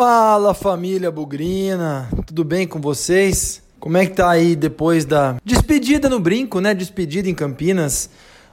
Fala 0.00 0.54
família 0.54 1.10
Bugrina, 1.10 2.08
tudo 2.24 2.44
bem 2.44 2.68
com 2.68 2.80
vocês? 2.80 3.60
Como 3.80 3.96
é 3.96 4.06
que 4.06 4.14
tá 4.14 4.30
aí 4.30 4.54
depois 4.54 5.04
da 5.04 5.38
despedida 5.44 6.08
no 6.08 6.20
brinco, 6.20 6.60
né? 6.60 6.72
Despedida 6.72 7.28
em 7.28 7.34
Campinas 7.34 8.08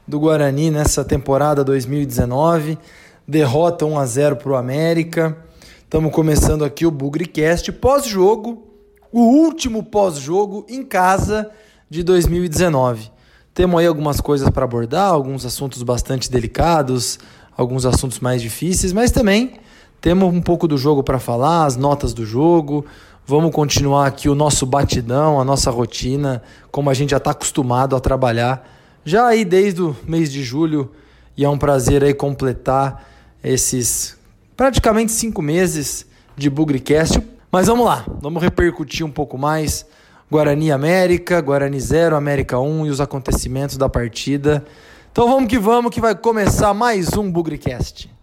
do 0.08 0.20
Guarani 0.20 0.72
nessa 0.72 1.06
temporada 1.06 1.64
2019. 1.64 2.80
Derrota 3.28 3.86
1 3.86 4.00
a 4.00 4.06
0 4.08 4.36
pro 4.38 4.56
América. 4.56 5.38
Estamos 5.84 6.12
começando 6.12 6.66
aqui 6.66 6.84
o 6.84 6.90
Bugricast 6.90 7.72
pós-jogo, 7.74 8.68
o 9.12 9.20
último 9.20 9.84
pós-jogo 9.84 10.66
em 10.68 10.84
casa 10.84 11.52
de 11.88 12.02
2019. 12.02 13.12
Temos 13.54 13.80
aí 13.80 13.86
algumas 13.86 14.20
coisas 14.20 14.50
para 14.50 14.66
abordar, 14.66 15.12
alguns 15.12 15.46
assuntos 15.46 15.84
bastante 15.84 16.32
delicados, 16.32 17.20
alguns 17.56 17.86
assuntos 17.86 18.20
mais 18.20 18.42
difíceis, 18.42 18.92
mas 18.92 19.12
também 19.12 19.64
temos 20.06 20.32
um 20.32 20.40
pouco 20.40 20.68
do 20.68 20.78
jogo 20.78 21.02
para 21.02 21.18
falar, 21.18 21.66
as 21.66 21.76
notas 21.76 22.14
do 22.14 22.28
jogo. 22.28 22.86
Vamos 23.26 23.52
continuar 23.52 24.06
aqui 24.06 24.30
o 24.30 24.36
nosso 24.36 24.64
batidão, 24.64 25.42
a 25.42 25.44
nossa 25.44 25.72
rotina, 25.72 26.44
como 26.70 26.92
a 26.92 26.94
gente 26.94 27.10
já 27.10 27.18
está 27.18 27.32
acostumado 27.32 27.96
a 27.96 28.00
trabalhar 28.00 28.70
já 29.04 29.26
aí 29.26 29.44
desde 29.44 29.82
o 29.82 29.96
mês 30.08 30.32
de 30.32 30.44
julho. 30.44 30.92
E 31.36 31.44
é 31.44 31.50
um 31.50 31.58
prazer 31.58 32.04
aí 32.04 32.14
completar 32.14 33.04
esses 33.44 34.16
praticamente 34.56 35.12
cinco 35.12 35.42
meses 35.42 36.06
de 36.38 36.52
Bugrecast. 36.52 37.20
Mas 37.52 37.66
vamos 37.66 37.88
lá, 37.88 38.06
vamos 38.22 38.44
repercutir 38.44 39.04
um 39.04 39.12
pouco 39.12 39.40
mais. 39.40 39.88
Guarani 40.30 40.72
América, 40.72 41.42
Guarani 41.42 41.80
0, 41.80 42.16
América 42.16 42.60
1 42.60 42.86
e 42.86 42.90
os 42.92 43.02
acontecimentos 43.02 43.76
da 43.76 43.90
partida. 43.90 44.64
Então 45.12 45.28
vamos 45.28 45.50
que 45.50 45.58
vamos, 45.58 45.92
que 45.92 46.00
vai 46.00 46.14
começar 46.14 46.76
mais 46.76 47.18
um 47.18 47.32
Bugrecast. 47.32 48.15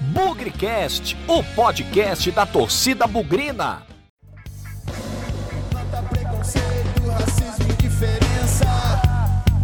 Bugrecast, 0.00 1.14
o 1.28 1.44
podcast 1.54 2.30
da 2.30 2.46
torcida 2.46 3.06
bugrina. 3.06 3.82
Mata 5.74 6.02
preconceito, 6.08 7.02
racismo 7.06 7.70
e 7.70 7.82
diferença. 7.82 8.64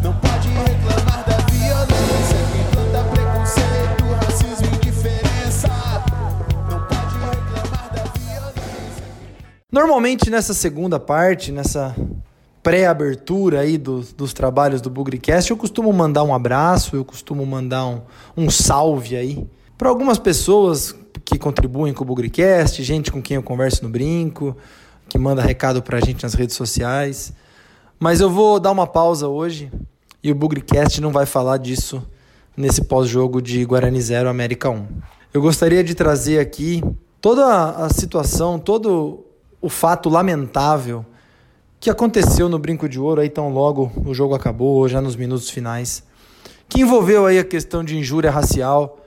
Não 0.02 0.12
pode 0.12 0.48
reclamar 0.48 1.24
da 1.24 1.38
violência. 1.50 2.36
Quem 2.52 2.64
planta 2.70 3.02
preconceito, 3.08 4.04
racismo 4.14 4.66
e 4.66 4.78
diferença. 4.84 5.68
Não 6.70 6.80
pode 6.86 7.14
reclamar 7.14 7.94
da 7.94 8.04
violência. 8.04 9.04
Normalmente 9.72 10.28
nessa 10.28 10.52
segunda 10.52 11.00
parte, 11.00 11.50
nessa 11.50 11.96
pré-abertura 12.62 13.60
aí 13.60 13.78
dos, 13.78 14.12
dos 14.12 14.34
trabalhos 14.34 14.82
do 14.82 14.90
Bugrecast, 14.90 15.50
eu 15.50 15.56
costumo 15.56 15.90
mandar 15.94 16.24
um 16.24 16.34
abraço, 16.34 16.94
eu 16.94 17.06
costumo 17.06 17.46
mandar 17.46 17.86
um, 17.86 18.02
um 18.36 18.50
salve 18.50 19.16
aí 19.16 19.48
para 19.76 19.88
algumas 19.88 20.18
pessoas 20.18 20.94
que 21.24 21.38
contribuem 21.38 21.92
com 21.92 22.02
o 22.02 22.06
Bugrecast, 22.06 22.82
gente 22.82 23.12
com 23.12 23.20
quem 23.20 23.36
eu 23.36 23.42
converso 23.42 23.82
no 23.82 23.90
brinco, 23.90 24.56
que 25.08 25.18
manda 25.18 25.42
recado 25.42 25.82
para 25.82 25.98
a 25.98 26.00
gente 26.00 26.22
nas 26.22 26.34
redes 26.34 26.56
sociais. 26.56 27.32
Mas 27.98 28.20
eu 28.20 28.30
vou 28.30 28.58
dar 28.58 28.70
uma 28.70 28.86
pausa 28.86 29.28
hoje 29.28 29.70
e 30.22 30.30
o 30.30 30.34
Bugrecast 30.34 31.00
não 31.00 31.12
vai 31.12 31.26
falar 31.26 31.58
disso 31.58 32.02
nesse 32.56 32.82
pós-jogo 32.82 33.42
de 33.42 33.64
Guarani 33.64 34.00
0 34.00 34.28
América 34.28 34.70
1. 34.70 34.86
Eu 35.32 35.42
gostaria 35.42 35.84
de 35.84 35.94
trazer 35.94 36.38
aqui 36.38 36.82
toda 37.20 37.70
a 37.76 37.90
situação, 37.90 38.58
todo 38.58 39.24
o 39.60 39.68
fato 39.68 40.08
lamentável 40.08 41.04
que 41.78 41.90
aconteceu 41.90 42.48
no 42.48 42.58
Brinco 42.58 42.88
de 42.88 42.98
Ouro 42.98 43.20
aí 43.20 43.28
tão 43.28 43.50
logo 43.50 43.92
o 44.06 44.14
jogo 44.14 44.34
acabou, 44.34 44.88
já 44.88 45.00
nos 45.02 45.16
minutos 45.16 45.50
finais, 45.50 46.02
que 46.68 46.80
envolveu 46.80 47.26
aí 47.26 47.38
a 47.38 47.44
questão 47.44 47.84
de 47.84 47.98
injúria 47.98 48.30
racial 48.30 49.05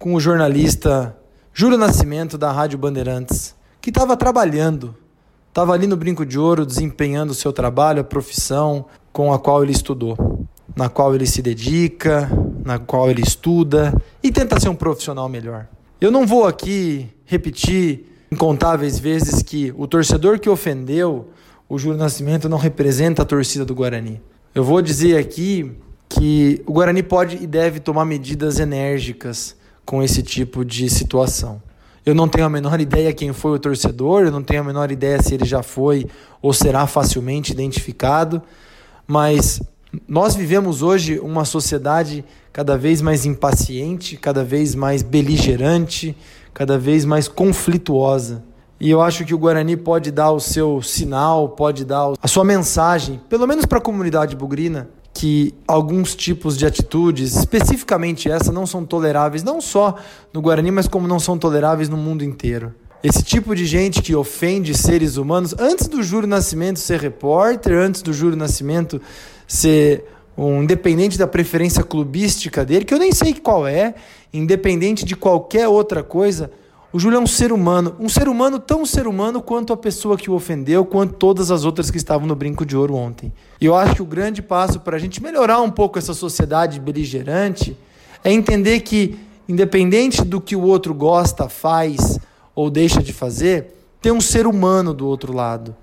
com 0.00 0.14
o 0.14 0.20
jornalista 0.20 1.14
Júlio 1.52 1.76
Nascimento 1.76 2.38
da 2.38 2.50
Rádio 2.50 2.78
Bandeirantes, 2.78 3.54
que 3.82 3.90
estava 3.90 4.16
trabalhando, 4.16 4.96
estava 5.50 5.74
ali 5.74 5.86
no 5.86 5.94
Brinco 5.94 6.24
de 6.24 6.38
Ouro 6.38 6.64
desempenhando 6.64 7.32
o 7.32 7.34
seu 7.34 7.52
trabalho, 7.52 8.00
a 8.00 8.04
profissão 8.04 8.86
com 9.12 9.30
a 9.30 9.38
qual 9.38 9.62
ele 9.62 9.72
estudou, 9.72 10.46
na 10.74 10.88
qual 10.88 11.14
ele 11.14 11.26
se 11.26 11.42
dedica, 11.42 12.30
na 12.64 12.78
qual 12.78 13.10
ele 13.10 13.20
estuda 13.20 13.92
e 14.22 14.32
tenta 14.32 14.58
ser 14.58 14.70
um 14.70 14.74
profissional 14.74 15.28
melhor. 15.28 15.68
Eu 16.00 16.10
não 16.10 16.26
vou 16.26 16.46
aqui 16.46 17.06
repetir 17.26 18.06
incontáveis 18.32 18.98
vezes 18.98 19.42
que 19.42 19.70
o 19.76 19.86
torcedor 19.86 20.40
que 20.40 20.48
ofendeu 20.48 21.28
o 21.68 21.78
Júlio 21.78 21.98
Nascimento 21.98 22.48
não 22.48 22.56
representa 22.56 23.20
a 23.20 23.26
torcida 23.26 23.66
do 23.66 23.74
Guarani. 23.74 24.18
Eu 24.54 24.64
vou 24.64 24.80
dizer 24.80 25.18
aqui 25.18 25.76
que 26.08 26.62
o 26.66 26.72
Guarani 26.72 27.02
pode 27.02 27.36
e 27.36 27.46
deve 27.46 27.80
tomar 27.80 28.06
medidas 28.06 28.58
enérgicas 28.58 29.59
com 29.90 30.04
esse 30.04 30.22
tipo 30.22 30.64
de 30.64 30.88
situação. 30.88 31.60
Eu 32.06 32.14
não 32.14 32.28
tenho 32.28 32.46
a 32.46 32.48
menor 32.48 32.78
ideia 32.80 33.12
quem 33.12 33.32
foi 33.32 33.56
o 33.56 33.58
torcedor, 33.58 34.22
eu 34.22 34.30
não 34.30 34.40
tenho 34.40 34.60
a 34.60 34.64
menor 34.64 34.92
ideia 34.92 35.20
se 35.20 35.34
ele 35.34 35.44
já 35.44 35.64
foi 35.64 36.06
ou 36.40 36.52
será 36.52 36.86
facilmente 36.86 37.50
identificado, 37.50 38.40
mas 39.04 39.60
nós 40.06 40.36
vivemos 40.36 40.80
hoje 40.80 41.18
uma 41.18 41.44
sociedade 41.44 42.24
cada 42.52 42.78
vez 42.78 43.02
mais 43.02 43.26
impaciente, 43.26 44.16
cada 44.16 44.44
vez 44.44 44.76
mais 44.76 45.02
beligerante, 45.02 46.16
cada 46.54 46.78
vez 46.78 47.04
mais 47.04 47.26
conflituosa. 47.26 48.44
E 48.78 48.88
eu 48.88 49.02
acho 49.02 49.24
que 49.24 49.34
o 49.34 49.38
Guarani 49.38 49.76
pode 49.76 50.12
dar 50.12 50.30
o 50.30 50.38
seu 50.38 50.80
sinal, 50.80 51.48
pode 51.48 51.84
dar 51.84 52.12
a 52.22 52.28
sua 52.28 52.44
mensagem, 52.44 53.20
pelo 53.28 53.44
menos 53.44 53.66
para 53.66 53.78
a 53.78 53.82
comunidade 53.82 54.36
bugrina, 54.36 54.88
que 55.20 55.52
alguns 55.68 56.16
tipos 56.16 56.56
de 56.56 56.64
atitudes, 56.64 57.36
especificamente 57.36 58.30
essa, 58.30 58.50
não 58.50 58.64
são 58.64 58.86
toleráveis 58.86 59.42
não 59.42 59.60
só 59.60 59.96
no 60.32 60.40
Guarani, 60.40 60.70
mas 60.70 60.88
como 60.88 61.06
não 61.06 61.20
são 61.20 61.36
toleráveis 61.36 61.90
no 61.90 61.96
mundo 61.98 62.24
inteiro. 62.24 62.74
Esse 63.04 63.22
tipo 63.22 63.54
de 63.54 63.66
gente 63.66 64.00
que 64.00 64.16
ofende 64.16 64.74
seres 64.74 65.18
humanos, 65.18 65.54
antes 65.58 65.88
do 65.88 66.02
Júlio 66.02 66.26
Nascimento 66.26 66.78
ser 66.78 67.00
repórter, 67.00 67.76
antes 67.76 68.00
do 68.00 68.14
Júlio 68.14 68.34
Nascimento 68.34 68.98
ser 69.46 70.06
um 70.38 70.62
independente 70.62 71.18
da 71.18 71.26
preferência 71.26 71.84
clubística 71.84 72.64
dele, 72.64 72.86
que 72.86 72.94
eu 72.94 72.98
nem 72.98 73.12
sei 73.12 73.34
qual 73.34 73.66
é, 73.66 73.94
independente 74.32 75.04
de 75.04 75.14
qualquer 75.14 75.68
outra 75.68 76.02
coisa, 76.02 76.50
o 76.92 76.98
Júlio 76.98 77.18
é 77.18 77.20
um 77.20 77.26
ser 77.26 77.52
humano, 77.52 77.94
um 78.00 78.08
ser 78.08 78.26
humano 78.26 78.58
tão 78.58 78.84
ser 78.84 79.06
humano 79.06 79.40
quanto 79.40 79.72
a 79.72 79.76
pessoa 79.76 80.16
que 80.16 80.28
o 80.28 80.34
ofendeu, 80.34 80.84
quanto 80.84 81.14
todas 81.14 81.52
as 81.52 81.64
outras 81.64 81.88
que 81.88 81.96
estavam 81.96 82.26
no 82.26 82.34
brinco 82.34 82.66
de 82.66 82.76
ouro 82.76 82.94
ontem. 82.94 83.32
E 83.60 83.66
eu 83.66 83.76
acho 83.76 83.94
que 83.94 84.02
o 84.02 84.06
grande 84.06 84.42
passo 84.42 84.80
para 84.80 84.96
a 84.96 84.98
gente 84.98 85.22
melhorar 85.22 85.60
um 85.60 85.70
pouco 85.70 85.98
essa 85.98 86.12
sociedade 86.12 86.80
beligerante 86.80 87.76
é 88.24 88.32
entender 88.32 88.80
que, 88.80 89.16
independente 89.48 90.24
do 90.24 90.40
que 90.40 90.56
o 90.56 90.62
outro 90.62 90.92
gosta, 90.92 91.48
faz 91.48 92.18
ou 92.56 92.68
deixa 92.68 93.00
de 93.00 93.12
fazer, 93.12 93.76
tem 94.02 94.10
um 94.10 94.20
ser 94.20 94.46
humano 94.46 94.92
do 94.92 95.06
outro 95.06 95.32
lado. 95.32 95.76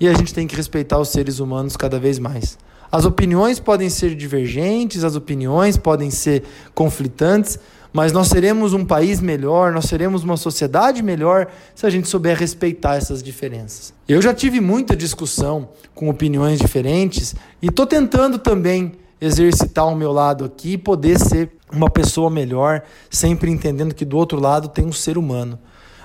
E 0.00 0.08
a 0.08 0.14
gente 0.14 0.32
tem 0.32 0.46
que 0.46 0.56
respeitar 0.56 0.98
os 0.98 1.10
seres 1.10 1.40
humanos 1.40 1.76
cada 1.76 1.98
vez 1.98 2.18
mais. 2.18 2.56
As 2.90 3.04
opiniões 3.04 3.60
podem 3.60 3.90
ser 3.90 4.14
divergentes, 4.14 5.04
as 5.04 5.14
opiniões 5.14 5.76
podem 5.76 6.10
ser 6.10 6.44
conflitantes, 6.74 7.58
mas 7.94 8.10
nós 8.10 8.26
seremos 8.26 8.72
um 8.72 8.84
país 8.84 9.20
melhor, 9.20 9.70
nós 9.70 9.84
seremos 9.84 10.24
uma 10.24 10.36
sociedade 10.36 11.00
melhor 11.00 11.46
se 11.76 11.86
a 11.86 11.90
gente 11.90 12.08
souber 12.08 12.36
respeitar 12.36 12.96
essas 12.96 13.22
diferenças. 13.22 13.94
Eu 14.08 14.20
já 14.20 14.34
tive 14.34 14.60
muita 14.60 14.96
discussão 14.96 15.68
com 15.94 16.08
opiniões 16.08 16.58
diferentes 16.58 17.36
e 17.62 17.68
estou 17.68 17.86
tentando 17.86 18.36
também 18.36 18.94
exercitar 19.20 19.86
o 19.86 19.94
meu 19.94 20.10
lado 20.10 20.44
aqui 20.44 20.72
e 20.72 20.78
poder 20.78 21.20
ser 21.20 21.52
uma 21.72 21.88
pessoa 21.88 22.28
melhor, 22.28 22.82
sempre 23.08 23.48
entendendo 23.48 23.94
que 23.94 24.04
do 24.04 24.16
outro 24.16 24.40
lado 24.40 24.66
tem 24.66 24.84
um 24.84 24.92
ser 24.92 25.16
humano. 25.16 25.56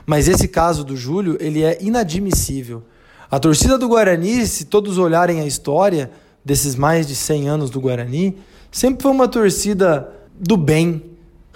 Mas 0.05 0.27
esse 0.27 0.47
caso 0.47 0.83
do 0.83 0.95
Júlio, 0.95 1.37
ele 1.39 1.63
é 1.63 1.79
inadmissível. 1.81 2.83
A 3.31 3.39
torcida 3.39 3.79
do 3.79 3.87
Guarani, 3.87 4.45
se 4.45 4.65
todos 4.65 4.99
olharem 4.99 5.41
a 5.41 5.45
história 5.47 6.11
desses 6.45 6.75
mais 6.75 7.07
de 7.07 7.15
100 7.15 7.49
anos 7.49 7.69
do 7.71 7.81
Guarani, 7.81 8.37
sempre 8.71 9.01
foi 9.01 9.11
uma 9.11 9.27
torcida 9.27 10.07
do 10.39 10.55
bem, 10.55 11.09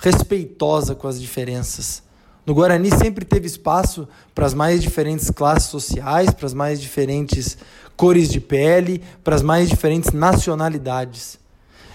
respeitosa 0.04 0.94
com 0.94 1.08
as 1.08 1.20
diferenças. 1.20 2.04
No 2.46 2.54
Guarani 2.54 2.90
sempre 2.92 3.24
teve 3.24 3.48
espaço 3.48 4.06
para 4.36 4.46
as 4.46 4.54
mais 4.54 4.82
diferentes 4.82 5.30
classes 5.30 5.70
sociais, 5.70 6.30
para 6.30 6.46
as 6.46 6.54
mais 6.54 6.82
diferentes 6.82 7.58
cores 7.96 8.28
de 8.28 8.42
pele, 8.42 9.02
para 9.24 9.34
as 9.34 9.42
mais 9.42 9.70
diferentes 9.70 10.12
nacionalidades. 10.12 11.40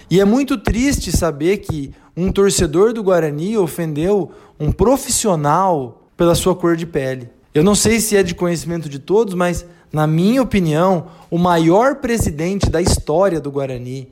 E 0.09 0.19
é 0.19 0.25
muito 0.25 0.57
triste 0.57 1.15
saber 1.15 1.57
que 1.57 1.93
um 2.17 2.31
torcedor 2.31 2.93
do 2.93 3.03
Guarani 3.03 3.55
ofendeu 3.57 4.31
um 4.59 4.71
profissional 4.71 6.01
pela 6.17 6.33
sua 6.33 6.55
cor 6.55 6.75
de 6.75 6.87
pele. 6.87 7.29
Eu 7.53 7.63
não 7.63 7.75
sei 7.75 7.99
se 7.99 8.17
é 8.17 8.23
de 8.23 8.33
conhecimento 8.33 8.89
de 8.89 8.97
todos, 8.97 9.35
mas, 9.35 9.63
na 9.93 10.07
minha 10.07 10.41
opinião, 10.41 11.07
o 11.29 11.37
maior 11.37 11.97
presidente 11.97 12.71
da 12.71 12.81
história 12.81 13.39
do 13.39 13.51
Guarani, 13.51 14.11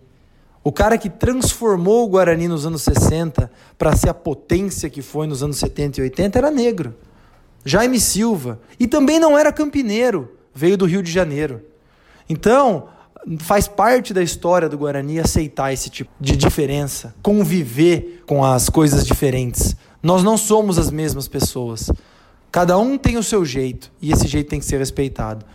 o 0.68 0.72
cara 0.74 0.98
que 0.98 1.10
transformou 1.10 2.04
o 2.04 2.10
Guarani 2.10 2.46
nos 2.46 2.66
anos 2.66 2.82
60 2.82 3.50
para 3.78 3.96
ser 3.96 4.10
a 4.10 4.14
potência 4.14 4.90
que 4.90 5.02
foi 5.02 5.26
nos 5.26 5.42
anos 5.42 5.56
70 5.60 6.02
e 6.02 6.04
80 6.04 6.38
era 6.38 6.52
negro. 6.52 6.94
Jaime 7.64 7.98
Silva. 7.98 8.60
E 8.78 8.86
também 8.86 9.18
não 9.18 9.38
era 9.38 9.54
campineiro, 9.54 10.36
veio 10.54 10.78
do 10.78 10.84
Rio 10.86 11.02
de 11.02 11.10
Janeiro. 11.10 11.62
Então, 12.28 12.90
faz 13.40 13.66
parte 13.66 14.14
da 14.14 14.22
história 14.22 14.68
do 14.68 14.78
Guarani 14.78 15.22
aceitar 15.22 15.72
esse 15.72 15.90
tipo 15.90 16.12
de 16.20 16.36
diferença, 16.36 17.16
conviver 17.24 18.26
com 18.28 18.44
as 18.44 18.68
coisas 18.68 19.06
diferentes. 19.06 19.74
Nós 20.04 20.22
não 20.22 20.36
somos 20.36 20.78
as 20.78 20.92
mesmas 20.92 21.30
pessoas. 21.30 21.90
Cada 22.52 22.78
um 22.78 22.98
tem 22.98 23.16
o 23.16 23.24
seu 23.24 23.46
jeito 23.46 23.90
e 24.02 24.12
esse 24.12 24.28
jeito 24.28 24.50
tem 24.50 24.60
que 24.60 24.66
ser 24.66 24.80
respeitado. 24.80 25.46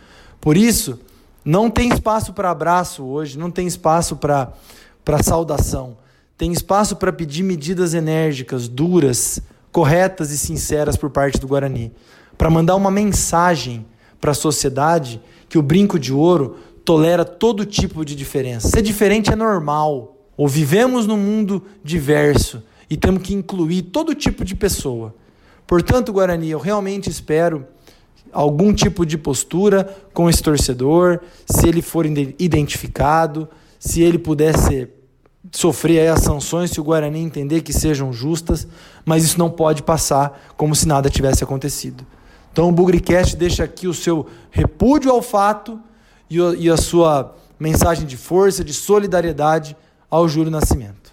Por 0.41 0.57
isso, 0.57 0.99
não 1.45 1.69
tem 1.69 1.89
espaço 1.89 2.33
para 2.33 2.49
abraço 2.49 3.03
hoje, 3.03 3.37
não 3.37 3.51
tem 3.51 3.67
espaço 3.67 4.15
para 4.15 4.51
saudação. 5.21 5.97
Tem 6.37 6.51
espaço 6.51 6.95
para 6.95 7.13
pedir 7.13 7.43
medidas 7.43 7.93
enérgicas, 7.93 8.67
duras, 8.67 9.41
corretas 9.71 10.31
e 10.31 10.37
sinceras 10.37 10.95
por 10.95 11.09
parte 11.09 11.39
do 11.39 11.47
Guarani. 11.47 11.91
Para 12.37 12.49
mandar 12.49 12.75
uma 12.75 12.91
mensagem 12.91 13.85
para 14.19 14.31
a 14.31 14.35
sociedade 14.35 15.21
que 15.49 15.57
o 15.57 15.61
brinco 15.61 15.99
de 15.99 16.13
ouro 16.13 16.57
tolera 16.83 17.23
todo 17.23 17.65
tipo 17.65 18.03
de 18.03 18.15
diferença. 18.15 18.69
Ser 18.69 18.81
diferente 18.81 19.31
é 19.31 19.35
normal. 19.35 20.17
Ou 20.35 20.47
vivemos 20.47 21.05
num 21.05 21.17
mundo 21.17 21.63
diverso 21.83 22.63
e 22.89 22.97
temos 22.97 23.21
que 23.21 23.33
incluir 23.33 23.83
todo 23.83 24.15
tipo 24.15 24.43
de 24.43 24.55
pessoa. 24.55 25.13
Portanto, 25.67 26.11
Guarani, 26.11 26.49
eu 26.49 26.59
realmente 26.59 27.09
espero 27.09 27.65
algum 28.31 28.73
tipo 28.73 29.05
de 29.05 29.17
postura 29.17 29.95
com 30.13 30.29
esse 30.29 30.41
torcedor, 30.41 31.19
se 31.45 31.67
ele 31.67 31.81
for 31.81 32.05
identificado, 32.05 33.47
se 33.85 34.01
ele 34.01 34.17
pudesse 34.17 34.87
sofrer 35.51 36.07
as 36.07 36.21
sanções, 36.21 36.71
se 36.71 36.79
o 36.79 36.83
Guarani 36.85 37.19
entender 37.19 37.61
que 37.61 37.73
sejam 37.73 38.13
justas, 38.13 38.65
mas 39.03 39.25
isso 39.25 39.37
não 39.37 39.49
pode 39.51 39.83
passar 39.83 40.53
como 40.55 40.73
se 40.73 40.87
nada 40.87 41.09
tivesse 41.09 41.43
acontecido. 41.43 42.07
Então 42.49 42.69
o 42.69 42.71
Bugricast 42.71 43.35
deixa 43.35 43.65
aqui 43.65 43.85
o 43.85 43.93
seu 43.93 44.25
repúdio 44.49 45.11
ao 45.11 45.21
fato 45.21 45.81
e 46.29 46.69
a 46.69 46.77
sua 46.77 47.35
mensagem 47.59 48.07
de 48.07 48.15
força, 48.15 48.63
de 48.63 48.73
solidariedade 48.73 49.75
ao 50.09 50.29
Júlio 50.29 50.49
Nascimento. 50.49 51.11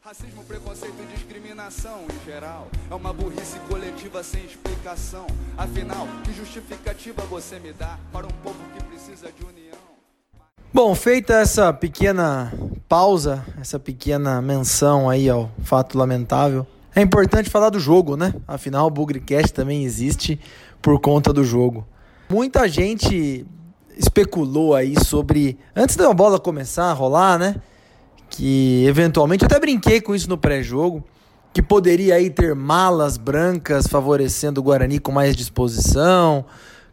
Racismo, 0.00 0.42
preconceito 0.42 0.96
e 1.04 1.14
discriminação 1.14 2.00
em 2.10 2.28
geral 2.28 2.66
é 2.90 2.94
uma 2.96 3.12
burrice 3.12 3.60
coletiva 3.68 4.24
sem 4.24 4.44
explicação. 4.44 5.24
Afinal, 5.56 6.08
que 6.24 6.34
justificativa 6.34 7.22
você 7.26 7.60
me 7.60 7.72
dá 7.72 7.96
para 8.12 8.26
um 8.26 8.30
povo 8.42 8.58
que? 8.74 8.81
Bom, 10.74 10.94
feita 10.94 11.34
essa 11.34 11.70
pequena 11.70 12.50
pausa, 12.88 13.44
essa 13.60 13.78
pequena 13.78 14.40
menção 14.40 15.10
aí 15.10 15.28
ao 15.28 15.50
fato 15.62 15.98
lamentável, 15.98 16.66
é 16.96 17.02
importante 17.02 17.50
falar 17.50 17.68
do 17.68 17.78
jogo, 17.78 18.16
né? 18.16 18.32
Afinal, 18.48 18.86
o 18.86 18.90
Bugrecast 18.90 19.52
também 19.52 19.84
existe 19.84 20.40
por 20.80 20.98
conta 20.98 21.30
do 21.30 21.44
jogo. 21.44 21.86
Muita 22.30 22.66
gente 22.66 23.44
especulou 23.98 24.74
aí 24.74 24.94
sobre, 25.04 25.58
antes 25.76 25.94
da 25.94 26.10
bola 26.14 26.40
começar 26.40 26.84
a 26.84 26.94
rolar, 26.94 27.38
né? 27.38 27.56
Que 28.30 28.86
eventualmente, 28.86 29.44
eu 29.44 29.46
até 29.48 29.60
brinquei 29.60 30.00
com 30.00 30.14
isso 30.14 30.26
no 30.26 30.38
pré-jogo, 30.38 31.04
que 31.52 31.60
poderia 31.60 32.14
aí 32.14 32.30
ter 32.30 32.54
malas 32.54 33.18
brancas 33.18 33.86
favorecendo 33.86 34.62
o 34.62 34.64
Guarani 34.64 34.98
com 34.98 35.12
mais 35.12 35.36
disposição, 35.36 36.46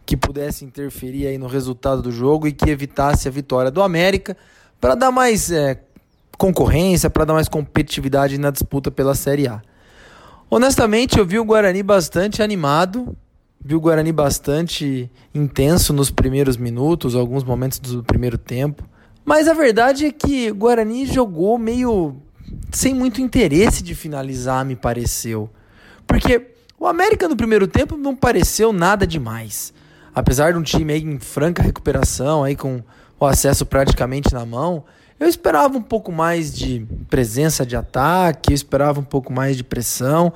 que 0.10 0.18
pudesse 0.18 0.66
interferir 0.66 1.28
aí 1.28 1.38
no 1.38 1.46
resultado 1.46 2.02
do 2.02 2.12
jogo 2.12 2.48
e 2.48 2.52
que 2.52 2.68
evitasse 2.68 3.28
a 3.28 3.32
vitória 3.32 3.70
do 3.70 3.80
América 3.80 4.36
para 4.82 4.96
dar 4.96 5.12
mais 5.12 5.52
é, 5.52 5.84
concorrência, 6.36 7.12
para 7.12 7.26
dar 7.26 7.36
mais 7.36 7.48
competitividade 7.48 8.36
na 8.40 8.50
disputa 8.50 8.90
pela 8.90 9.14
Série 9.14 9.48
A. 9.48 9.62
Honestamente, 10.50 11.20
eu 11.20 11.26
vi 11.28 11.38
o 11.38 11.46
Guarani 11.46 11.84
bastante 11.84 12.42
animado, 12.42 13.16
vi 13.64 13.76
o 13.76 13.80
Guarani 13.80 14.12
bastante 14.12 15.12
intenso 15.32 15.94
nos 15.94 16.10
primeiros 16.10 16.58
minutos, 16.58 17.14
alguns 17.14 17.44
momentos 17.44 17.78
do 17.78 18.04
primeiro 18.04 18.40
tempo. 18.40 18.84
Mas 19.24 19.48
a 19.48 19.54
verdade 19.54 20.08
é 20.08 20.12
que 20.12 20.50
o 20.50 20.56
Guarani 20.56 21.06
jogou 21.06 21.60
meio 21.60 22.16
sem 22.72 22.96
muito 22.96 23.22
interesse 23.22 23.84
de 23.84 23.94
finalizar, 23.94 24.66
me 24.66 24.76
pareceu. 24.76 25.52
Porque 26.08 26.48
o 26.80 26.88
América 26.88 27.28
no 27.28 27.38
primeiro 27.38 27.68
tempo 27.68 27.96
não 27.96 28.16
pareceu 28.16 28.74
nada 28.74 29.06
demais. 29.06 29.72
Apesar 30.20 30.52
de 30.52 30.60
um 30.60 30.64
time 30.64 30.92
aí 30.92 31.02
em 31.02 31.18
franca 31.18 31.64
recuperação, 31.64 32.44
aí 32.44 32.54
com 32.54 32.84
o 33.18 33.26
acesso 33.26 33.66
praticamente 33.66 34.34
na 34.34 34.46
mão, 34.46 34.84
eu 35.18 35.30
esperava 35.30 35.78
um 35.78 35.82
pouco 35.82 36.12
mais 36.12 36.54
de 36.54 36.86
presença 37.10 37.66
de 37.66 37.78
ataque, 37.78 38.52
eu 38.52 38.56
esperava 38.56 39.00
um 39.00 39.04
pouco 39.04 39.32
mais 39.32 39.56
de 39.56 39.64
pressão. 39.64 40.34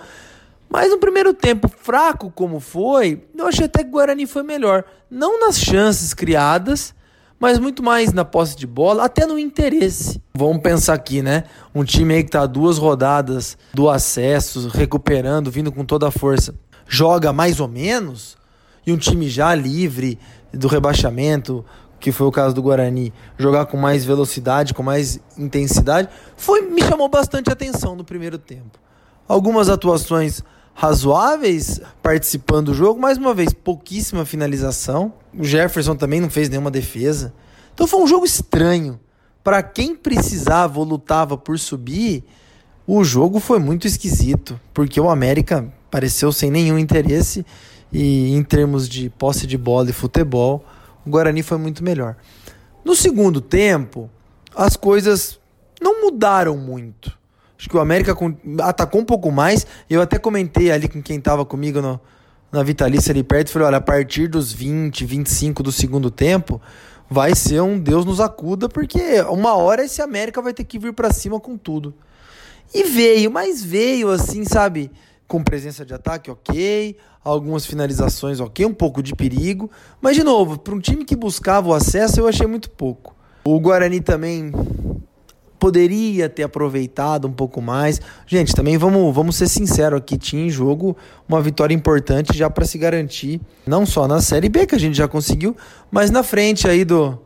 Mas 0.69 0.89
no 0.89 0.99
primeiro 0.99 1.33
tempo, 1.33 1.67
fraco 1.67 2.31
como 2.31 2.61
foi, 2.61 3.25
eu 3.37 3.45
achei 3.45 3.65
até 3.65 3.83
que 3.83 3.89
o 3.89 3.91
Guarani 3.91 4.25
foi 4.25 4.41
melhor. 4.41 4.85
Não 5.11 5.41
nas 5.41 5.59
chances 5.59 6.13
criadas, 6.13 6.95
mas 7.37 7.59
muito 7.59 7.83
mais 7.83 8.13
na 8.13 8.23
posse 8.23 8.55
de 8.55 8.65
bola, 8.65 9.03
até 9.03 9.25
no 9.25 9.37
interesse. 9.37 10.21
Vamos 10.33 10.61
pensar 10.61 10.93
aqui, 10.93 11.21
né? 11.21 11.43
Um 11.75 11.83
time 11.83 12.13
aí 12.13 12.23
que 12.23 12.31
tá 12.31 12.45
duas 12.45 12.77
rodadas 12.77 13.57
do 13.73 13.89
acesso, 13.89 14.69
recuperando, 14.69 15.51
vindo 15.51 15.73
com 15.73 15.83
toda 15.83 16.07
a 16.07 16.11
força, 16.11 16.55
joga 16.87 17.33
mais 17.33 17.59
ou 17.59 17.67
menos, 17.67 18.37
e 18.85 18.91
um 18.91 18.97
time 18.97 19.29
já 19.29 19.53
livre 19.53 20.19
do 20.51 20.67
rebaixamento, 20.67 21.65
que 21.99 22.11
foi 22.11 22.27
o 22.27 22.31
caso 22.31 22.53
do 22.53 22.61
Guarani, 22.61 23.13
jogar 23.37 23.65
com 23.65 23.77
mais 23.77 24.03
velocidade, 24.03 24.73
com 24.73 24.83
mais 24.83 25.19
intensidade, 25.37 26.09
foi 26.35 26.61
me 26.61 26.83
chamou 26.83 27.07
bastante 27.07 27.49
atenção 27.49 27.95
no 27.95 28.03
primeiro 28.03 28.37
tempo. 28.37 28.77
Algumas 29.27 29.69
atuações 29.69 30.43
razoáveis 30.73 31.79
participando 32.01 32.67
do 32.67 32.73
jogo. 32.73 32.99
Mais 32.99 33.17
uma 33.17 33.33
vez, 33.33 33.53
pouquíssima 33.53 34.25
finalização. 34.25 35.13
O 35.37 35.43
Jefferson 35.43 35.95
também 35.95 36.19
não 36.19 36.29
fez 36.29 36.49
nenhuma 36.49 36.71
defesa. 36.71 37.33
Então 37.73 37.87
foi 37.87 38.01
um 38.01 38.07
jogo 38.07 38.25
estranho. 38.25 38.99
Para 39.43 39.61
quem 39.61 39.95
precisava 39.95 40.79
ou 40.79 40.85
lutava 40.85 41.37
por 41.37 41.59
subir, 41.59 42.23
o 42.87 43.03
jogo 43.03 43.39
foi 43.39 43.59
muito 43.59 43.87
esquisito, 43.87 44.59
porque 44.73 44.99
o 44.99 45.09
América 45.09 45.71
pareceu 45.91 46.31
sem 46.31 46.49
nenhum 46.49 46.77
interesse 46.77 47.45
e 47.93 48.33
em 48.33 48.43
termos 48.43 48.89
de 48.89 49.09
posse 49.11 49.45
de 49.45 49.57
bola 49.57 49.91
e 49.91 49.93
futebol, 49.93 50.65
o 51.05 51.09
Guarani 51.09 51.43
foi 51.43 51.59
muito 51.59 51.83
melhor. 51.83 52.15
No 52.83 52.95
segundo 52.95 53.39
tempo, 53.39 54.09
as 54.55 54.75
coisas 54.75 55.39
não 55.79 56.01
mudaram 56.01 56.57
muito. 56.57 57.15
Acho 57.57 57.69
que 57.69 57.77
o 57.77 57.79
América 57.79 58.15
atacou 58.61 58.99
um 58.99 59.05
pouco 59.05 59.31
mais. 59.31 59.65
Eu 59.89 60.01
até 60.01 60.17
comentei 60.17 60.71
ali 60.71 60.87
com 60.87 61.01
quem 61.01 61.17
estava 61.17 61.45
comigo 61.45 61.81
no, 61.81 62.01
na 62.51 62.63
Vitalícia 62.63 63.11
ali 63.11 63.23
perto. 63.23 63.51
Falei: 63.51 63.67
olha, 63.67 63.77
a 63.77 63.81
partir 63.81 64.27
dos 64.27 64.51
20, 64.51 65.05
25 65.05 65.63
do 65.63 65.71
segundo 65.71 66.09
tempo, 66.09 66.59
vai 67.09 67.35
ser 67.35 67.61
um 67.61 67.79
Deus 67.79 68.05
nos 68.05 68.19
acuda, 68.19 68.67
porque 68.67 69.21
uma 69.29 69.55
hora 69.55 69.85
esse 69.85 70.01
América 70.01 70.41
vai 70.41 70.53
ter 70.53 70.63
que 70.63 70.79
vir 70.79 70.93
para 70.93 71.13
cima 71.13 71.39
com 71.39 71.55
tudo. 71.57 71.93
E 72.73 72.83
veio, 72.83 73.31
mas 73.31 73.63
veio 73.63 74.09
assim, 74.09 74.43
sabe? 74.43 74.91
Com 75.33 75.43
presença 75.43 75.83
de 75.83 75.95
ataque, 75.95 76.29
ok. 76.29 76.95
Algumas 77.23 77.65
finalizações, 77.65 78.39
ok. 78.39 78.67
Um 78.67 78.71
pouco 78.71 79.01
de 79.01 79.15
perigo. 79.15 79.67
Mas, 79.99 80.15
de 80.15 80.23
novo, 80.23 80.59
para 80.59 80.75
um 80.75 80.79
time 80.79 81.03
que 81.03 81.15
buscava 81.15 81.69
o 81.69 81.73
acesso, 81.73 82.19
eu 82.19 82.27
achei 82.27 82.45
muito 82.45 82.69
pouco. 82.69 83.15
O 83.43 83.59
Guarani 83.59 83.99
também 83.99 84.51
poderia 85.57 86.29
ter 86.29 86.43
aproveitado 86.43 87.27
um 87.27 87.31
pouco 87.31 87.63
mais. 87.63 87.99
Gente, 88.27 88.53
também 88.53 88.77
vamos, 88.77 89.11
vamos 89.15 89.35
ser 89.35 89.47
sinceros 89.47 89.97
aqui, 89.97 90.19
tinha 90.19 90.45
em 90.45 90.51
jogo 90.51 90.95
uma 91.27 91.41
vitória 91.41 91.73
importante 91.73 92.37
já 92.37 92.47
para 92.47 92.65
se 92.65 92.77
garantir, 92.77 93.41
não 93.65 93.87
só 93.87 94.07
na 94.07 94.21
Série 94.21 94.49
B 94.49 94.67
que 94.67 94.75
a 94.75 94.79
gente 94.79 94.95
já 94.95 95.07
conseguiu, 95.07 95.57
mas 95.89 96.11
na 96.11 96.21
frente 96.21 96.67
aí 96.67 96.85
do, 96.85 97.17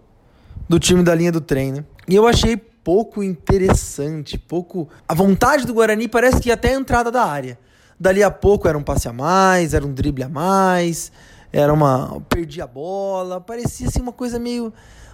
do 0.69 0.79
time 0.79 1.03
da 1.03 1.13
linha 1.13 1.33
do 1.33 1.41
trem, 1.41 1.73
né? 1.73 1.83
E 2.07 2.15
eu 2.15 2.25
achei 2.25 2.55
pouco 2.55 3.21
interessante, 3.21 4.37
pouco 4.37 4.87
a 5.05 5.13
vontade 5.13 5.67
do 5.67 5.73
Guarani 5.73 6.07
parece 6.07 6.39
que 6.39 6.49
até 6.49 6.69
a 6.69 6.79
entrada 6.79 7.11
da 7.11 7.25
área. 7.25 7.59
Dali 7.99 8.21
a 8.23 8.31
pouco 8.31 8.67
era 8.67 8.77
um 8.77 8.83
passe 8.83 9.07
a 9.07 9.13
mais, 9.13 9.73
era 9.73 9.85
um 9.85 9.93
drible 9.93 10.23
a 10.23 10.29
mais, 10.29 11.11
era 11.51 11.73
uma 11.73 12.21
perdi 12.29 12.61
a 12.61 12.67
bola, 12.67 13.41
parecia 13.41 13.87
assim 13.87 14.01
uma 14.01 14.13
coisa 14.13 14.37
meio 14.37 14.71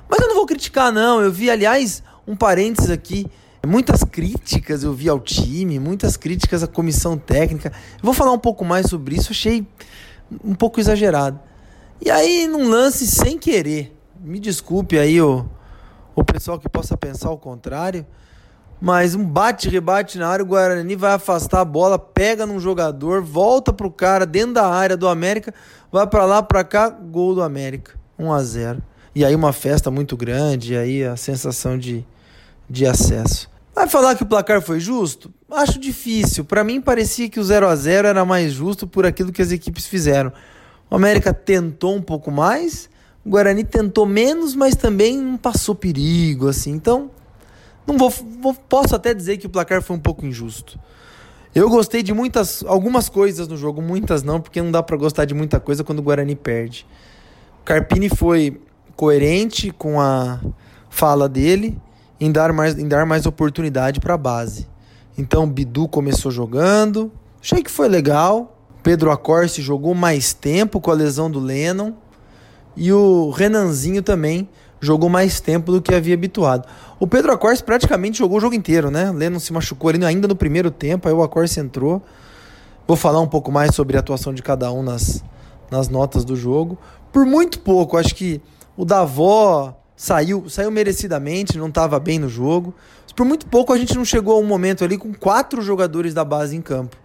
mas 0.09 0.19
eu 0.19 0.27
não 0.27 0.35
vou 0.35 0.45
criticar, 0.45 0.91
não. 0.91 1.21
Eu 1.21 1.31
vi, 1.31 1.49
aliás, 1.49 2.03
um 2.27 2.35
parênteses 2.35 2.89
aqui. 2.89 3.25
Muitas 3.65 4.03
críticas 4.03 4.83
eu 4.83 4.93
vi 4.93 5.07
ao 5.07 5.19
time, 5.19 5.79
muitas 5.79 6.17
críticas 6.17 6.63
à 6.63 6.67
comissão 6.67 7.17
técnica. 7.17 7.71
Eu 7.95 8.03
vou 8.03 8.13
falar 8.13 8.31
um 8.31 8.39
pouco 8.39 8.65
mais 8.65 8.87
sobre 8.87 9.15
isso, 9.15 9.31
achei 9.31 9.65
um 10.43 10.53
pouco 10.53 10.79
exagerado. 10.79 11.39
E 11.99 12.11
aí, 12.11 12.47
num 12.47 12.67
lance 12.69 13.07
sem 13.07 13.37
querer, 13.37 13.97
me 14.19 14.37
desculpe 14.39 14.99
aí 14.99 15.21
o, 15.21 15.45
o 16.13 16.23
pessoal 16.25 16.59
que 16.59 16.67
possa 16.67 16.97
pensar 16.97 17.31
o 17.31 17.37
contrário, 17.37 18.05
mas 18.85 19.15
um 19.15 19.23
bate-rebate 19.23 20.17
na 20.17 20.27
área, 20.27 20.43
o 20.43 20.45
Guarani 20.45 20.97
vai 20.97 21.13
afastar 21.13 21.61
a 21.61 21.65
bola, 21.65 21.97
pega 21.97 22.45
num 22.45 22.59
jogador, 22.59 23.21
volta 23.21 23.71
pro 23.71 23.89
cara 23.89 24.25
dentro 24.25 24.55
da 24.55 24.67
área 24.67 24.97
do 24.97 25.07
América, 25.07 25.53
vai 25.89 26.05
para 26.05 26.25
lá, 26.25 26.43
para 26.43 26.65
cá, 26.65 26.89
gol 26.89 27.33
do 27.33 27.41
América, 27.41 27.93
1 28.19 28.33
a 28.33 28.43
0 28.43 28.83
e 29.15 29.23
aí 29.23 29.33
uma 29.33 29.53
festa 29.53 29.89
muito 29.89 30.17
grande, 30.17 30.73
e 30.73 30.77
aí 30.77 31.03
a 31.05 31.15
sensação 31.15 31.77
de, 31.77 32.05
de 32.69 32.85
acesso. 32.85 33.49
Vai 33.73 33.87
falar 33.87 34.15
que 34.15 34.23
o 34.23 34.25
placar 34.25 34.61
foi 34.61 34.81
justo? 34.81 35.33
Acho 35.49 35.79
difícil. 35.79 36.43
Para 36.43 36.61
mim 36.61 36.81
parecia 36.81 37.29
que 37.29 37.39
o 37.39 37.43
0 37.43 37.65
a 37.65 37.75
0 37.77 38.09
era 38.09 38.25
mais 38.25 38.51
justo 38.51 38.85
por 38.85 39.05
aquilo 39.05 39.31
que 39.31 39.41
as 39.41 39.53
equipes 39.53 39.85
fizeram. 39.85 40.33
O 40.91 40.95
América 40.97 41.33
tentou 41.33 41.95
um 41.95 42.01
pouco 42.01 42.29
mais, 42.29 42.89
o 43.23 43.29
Guarani 43.29 43.63
tentou 43.63 44.05
menos, 44.05 44.53
mas 44.53 44.75
também 44.75 45.17
não 45.17 45.37
passou 45.37 45.73
perigo 45.73 46.49
assim. 46.49 46.71
Então, 46.71 47.09
não 47.85 47.97
vou, 47.97 48.09
vou 48.09 48.53
posso 48.53 48.95
até 48.95 49.13
dizer 49.13 49.37
que 49.37 49.47
o 49.47 49.49
placar 49.49 49.81
foi 49.81 49.95
um 49.95 49.99
pouco 49.99 50.25
injusto. 50.25 50.79
Eu 51.53 51.69
gostei 51.69 52.01
de 52.01 52.13
muitas, 52.13 52.63
algumas 52.65 53.09
coisas 53.09 53.47
no 53.47 53.55
jogo, 53.55 53.81
muitas 53.81 54.23
não, 54.23 54.41
porque 54.41 54.61
não 54.61 54.71
dá 54.71 54.81
para 54.81 54.97
gostar 54.97 55.25
de 55.25 55.33
muita 55.35 55.59
coisa 55.59 55.83
quando 55.83 55.99
o 55.99 56.01
Guarani 56.01 56.35
perde. 56.35 56.85
O 57.61 57.63
Carpini 57.63 58.09
foi 58.09 58.59
coerente 58.95 59.69
com 59.71 60.01
a 60.01 60.39
fala 60.89 61.29
dele 61.29 61.79
em 62.19 62.31
dar 62.31 62.51
mais, 62.53 62.77
em 62.77 62.87
dar 62.87 63.05
mais 63.05 63.25
oportunidade 63.25 63.99
para 63.99 64.15
a 64.15 64.17
base. 64.17 64.67
Então, 65.17 65.47
Bidu 65.47 65.87
começou 65.87 66.31
jogando, 66.31 67.11
achei 67.39 67.61
que 67.61 67.69
foi 67.69 67.87
legal. 67.87 68.57
Pedro 68.81 69.11
Acorce 69.11 69.61
jogou 69.61 69.93
mais 69.93 70.33
tempo 70.33 70.81
com 70.81 70.89
a 70.89 70.93
lesão 70.93 71.29
do 71.29 71.39
Lennon. 71.39 71.93
E 72.75 72.91
o 72.91 73.29
Renanzinho 73.29 74.01
também 74.01 74.49
jogou 74.83 75.09
mais 75.09 75.39
tempo 75.39 75.71
do 75.71 75.81
que 75.81 75.95
havia 75.95 76.13
habituado. 76.13 76.67
O 76.99 77.07
Pedro 77.07 77.31
Acorce 77.31 77.63
praticamente 77.63 78.17
jogou 78.17 78.37
o 78.37 78.41
jogo 78.41 78.53
inteiro, 78.53 78.91
né? 78.91 79.11
Lennon 79.11 79.39
se 79.39 79.53
machucou 79.53 79.89
ali 79.89 80.03
ainda 80.03 80.27
no 80.27 80.35
primeiro 80.35 80.69
tempo, 80.69 81.07
aí 81.07 81.13
o 81.13 81.23
Acorce 81.23 81.59
entrou. 81.59 82.03
Vou 82.85 82.97
falar 82.97 83.21
um 83.21 83.27
pouco 83.27 83.49
mais 83.49 83.73
sobre 83.73 83.95
a 83.95 84.01
atuação 84.01 84.33
de 84.33 84.43
cada 84.43 84.71
um 84.71 84.83
nas, 84.83 85.23
nas 85.71 85.87
notas 85.87 86.25
do 86.25 86.35
jogo. 86.35 86.77
Por 87.13 87.25
muito 87.25 87.61
pouco, 87.61 87.97
acho 87.97 88.13
que 88.13 88.41
o 88.75 88.83
Davó 88.83 89.73
saiu, 89.95 90.49
saiu 90.49 90.69
merecidamente, 90.69 91.57
não 91.57 91.69
estava 91.69 91.97
bem 91.97 92.19
no 92.19 92.27
jogo. 92.27 92.73
Mas 93.03 93.13
por 93.13 93.25
muito 93.25 93.45
pouco 93.45 93.71
a 93.71 93.77
gente 93.77 93.95
não 93.95 94.03
chegou 94.03 94.35
a 94.35 94.39
um 94.39 94.45
momento 94.45 94.83
ali 94.83 94.97
com 94.97 95.13
quatro 95.13 95.61
jogadores 95.61 96.13
da 96.13 96.25
base 96.25 96.57
em 96.57 96.61
campo, 96.61 96.97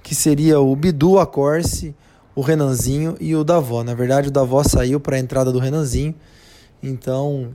que 0.00 0.14
seria 0.14 0.60
o 0.60 0.76
Bidu, 0.76 1.18
a 1.18 1.26
Corse, 1.26 1.92
o 2.36 2.40
Renanzinho 2.40 3.16
e 3.18 3.34
o 3.34 3.42
Davó. 3.42 3.82
Na 3.82 3.94
verdade, 3.94 4.28
o 4.28 4.30
Davó 4.30 4.62
saiu 4.62 5.00
para 5.00 5.16
a 5.16 5.18
entrada 5.18 5.50
do 5.50 5.58
Renanzinho. 5.58 6.14
Então, 6.82 7.54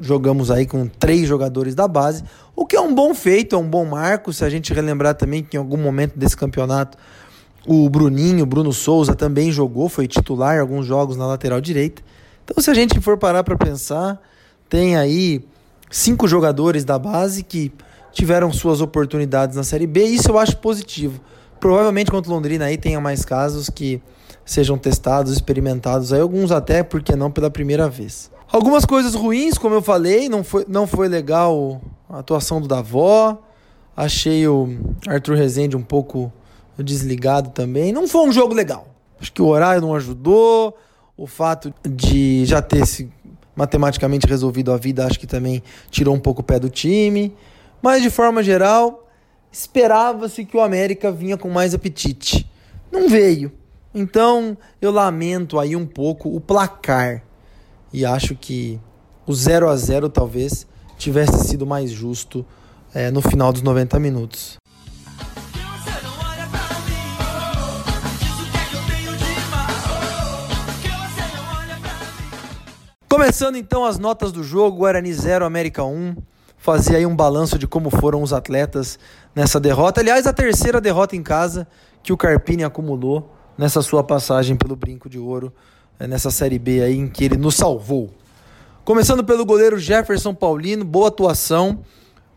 jogamos 0.00 0.50
aí 0.50 0.66
com 0.66 0.86
três 0.86 1.26
jogadores 1.26 1.74
da 1.74 1.88
base, 1.88 2.24
o 2.54 2.66
que 2.66 2.76
é 2.76 2.80
um 2.80 2.94
bom 2.94 3.14
feito, 3.14 3.54
é 3.56 3.58
um 3.58 3.68
bom 3.68 3.84
marco. 3.84 4.32
Se 4.32 4.44
a 4.44 4.50
gente 4.50 4.72
relembrar 4.72 5.14
também 5.14 5.42
que 5.42 5.56
em 5.56 5.60
algum 5.60 5.76
momento 5.76 6.18
desse 6.18 6.36
campeonato 6.36 6.98
o 7.66 7.88
Bruninho, 7.88 8.46
Bruno 8.46 8.72
Souza 8.72 9.14
também 9.14 9.52
jogou, 9.52 9.88
foi 9.88 10.06
titular 10.06 10.56
em 10.56 10.60
alguns 10.60 10.86
jogos 10.86 11.16
na 11.16 11.26
lateral 11.26 11.60
direita. 11.60 12.02
Então, 12.44 12.62
se 12.62 12.70
a 12.70 12.74
gente 12.74 12.98
for 13.00 13.18
parar 13.18 13.44
para 13.44 13.56
pensar, 13.56 14.18
tem 14.68 14.96
aí 14.96 15.44
cinco 15.90 16.26
jogadores 16.26 16.84
da 16.84 16.98
base 16.98 17.42
que 17.42 17.72
tiveram 18.10 18.50
suas 18.52 18.80
oportunidades 18.80 19.56
na 19.56 19.62
Série 19.62 19.86
B, 19.86 20.06
e 20.06 20.14
isso 20.14 20.30
eu 20.30 20.38
acho 20.38 20.56
positivo. 20.56 21.20
Provavelmente 21.60 22.10
contra 22.10 22.30
o 22.30 22.34
Londrina 22.34 22.64
aí 22.64 22.78
tenha 22.78 23.00
mais 23.00 23.24
casos 23.24 23.68
que 23.68 24.00
sejam 24.44 24.78
testados, 24.78 25.32
experimentados 25.32 26.12
aí, 26.12 26.20
alguns 26.20 26.50
até, 26.50 26.82
porque 26.82 27.14
não 27.14 27.30
pela 27.30 27.50
primeira 27.50 27.88
vez. 27.88 28.30
Algumas 28.50 28.86
coisas 28.86 29.14
ruins, 29.14 29.58
como 29.58 29.74
eu 29.74 29.82
falei, 29.82 30.28
não 30.28 30.42
foi, 30.42 30.64
não 30.66 30.86
foi 30.86 31.06
legal 31.06 31.82
a 32.08 32.20
atuação 32.20 32.60
do 32.60 32.66
Davó. 32.66 33.42
Achei 33.94 34.48
o 34.48 34.78
Arthur 35.06 35.36
Rezende 35.36 35.76
um 35.76 35.82
pouco 35.82 36.32
desligado 36.78 37.50
também. 37.50 37.92
Não 37.92 38.08
foi 38.08 38.26
um 38.26 38.32
jogo 38.32 38.54
legal. 38.54 38.88
Acho 39.20 39.32
que 39.32 39.42
o 39.42 39.46
horário 39.46 39.82
não 39.82 39.94
ajudou 39.94 40.76
o 41.16 41.26
fato 41.26 41.74
de 41.86 42.46
já 42.46 42.62
ter 42.62 42.86
se 42.86 43.12
matematicamente 43.54 44.26
resolvido 44.26 44.72
a 44.72 44.76
vida, 44.76 45.04
acho 45.04 45.18
que 45.18 45.26
também 45.26 45.62
tirou 45.90 46.14
um 46.14 46.20
pouco 46.20 46.40
o 46.40 46.44
pé 46.44 46.58
do 46.58 46.70
time. 46.70 47.34
Mas 47.82 48.02
de 48.02 48.08
forma 48.08 48.42
geral, 48.42 49.08
esperava-se 49.52 50.44
que 50.44 50.56
o 50.56 50.60
América 50.60 51.10
vinha 51.10 51.36
com 51.36 51.50
mais 51.50 51.74
apetite. 51.74 52.48
Não 52.90 53.08
veio. 53.08 53.52
Então 53.92 54.56
eu 54.80 54.90
lamento 54.90 55.58
aí 55.58 55.74
um 55.76 55.84
pouco 55.84 56.34
o 56.34 56.40
placar. 56.40 57.24
E 57.92 58.04
acho 58.04 58.34
que 58.34 58.80
o 59.26 59.34
0 59.34 59.68
a 59.68 59.76
0 59.76 60.08
talvez 60.08 60.66
tivesse 60.96 61.48
sido 61.48 61.66
mais 61.66 61.90
justo 61.90 62.44
é, 62.94 63.10
no 63.10 63.20
final 63.20 63.52
dos 63.52 63.62
90 63.62 63.98
minutos. 63.98 64.58
Começando 73.08 73.56
então 73.56 73.84
as 73.84 73.98
notas 73.98 74.30
do 74.32 74.44
jogo, 74.44 74.78
Guarani 74.78 75.12
0, 75.12 75.44
América 75.44 75.82
1. 75.82 76.14
Fazer 76.56 76.96
aí 76.96 77.06
um 77.06 77.16
balanço 77.16 77.58
de 77.58 77.66
como 77.66 77.88
foram 77.88 78.22
os 78.22 78.32
atletas 78.32 78.98
nessa 79.34 79.58
derrota. 79.58 80.00
Aliás, 80.00 80.26
a 80.26 80.32
terceira 80.32 80.80
derrota 80.80 81.16
em 81.16 81.22
casa 81.22 81.66
que 82.02 82.12
o 82.12 82.16
Carpini 82.16 82.64
acumulou 82.64 83.34
nessa 83.56 83.82
sua 83.82 84.04
passagem 84.04 84.56
pelo 84.56 84.76
Brinco 84.76 85.08
de 85.08 85.18
Ouro, 85.18 85.52
nessa 86.06 86.30
Série 86.30 86.58
B 86.58 86.82
aí 86.82 86.96
em 86.96 87.08
que 87.08 87.24
ele 87.24 87.36
nos 87.36 87.56
salvou. 87.56 88.10
Começando 88.84 89.24
pelo 89.24 89.44
goleiro 89.44 89.78
Jefferson 89.78 90.32
Paulino, 90.32 90.84
boa 90.84 91.08
atuação, 91.08 91.80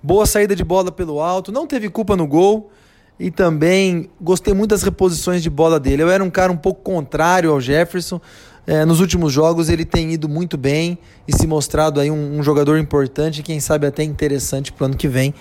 boa 0.01 0.25
saída 0.25 0.55
de 0.55 0.63
bola 0.63 0.91
pelo 0.91 1.21
alto, 1.21 1.51
não 1.51 1.67
teve 1.67 1.89
culpa 1.89 2.15
no 2.15 2.25
gol 2.25 2.71
e 3.19 3.29
também 3.29 4.09
gostei 4.19 4.53
muito 4.53 4.71
das 4.71 4.83
reposições 4.83 5.43
de 5.43 5.49
bola 5.49 5.79
dele. 5.79 6.01
Eu 6.01 6.09
era 6.09 6.23
um 6.23 6.29
cara 6.29 6.51
um 6.51 6.57
pouco 6.57 6.81
contrário 6.81 7.51
ao 7.51 7.61
Jefferson, 7.61 8.19
é, 8.65 8.83
nos 8.83 8.99
últimos 8.99 9.31
jogos 9.31 9.69
ele 9.69 9.85
tem 9.85 10.11
ido 10.11 10.27
muito 10.27 10.57
bem 10.57 10.97
e 11.27 11.35
se 11.35 11.47
mostrado 11.47 11.99
aí 11.99 12.11
um, 12.11 12.39
um 12.39 12.43
jogador 12.43 12.77
importante, 12.77 13.43
quem 13.43 13.59
sabe 13.59 13.87
até 13.87 14.03
interessante 14.03 14.71
para 14.71 14.83
o 14.83 14.85
ano 14.87 14.97
que 14.97 15.07
vem. 15.07 15.33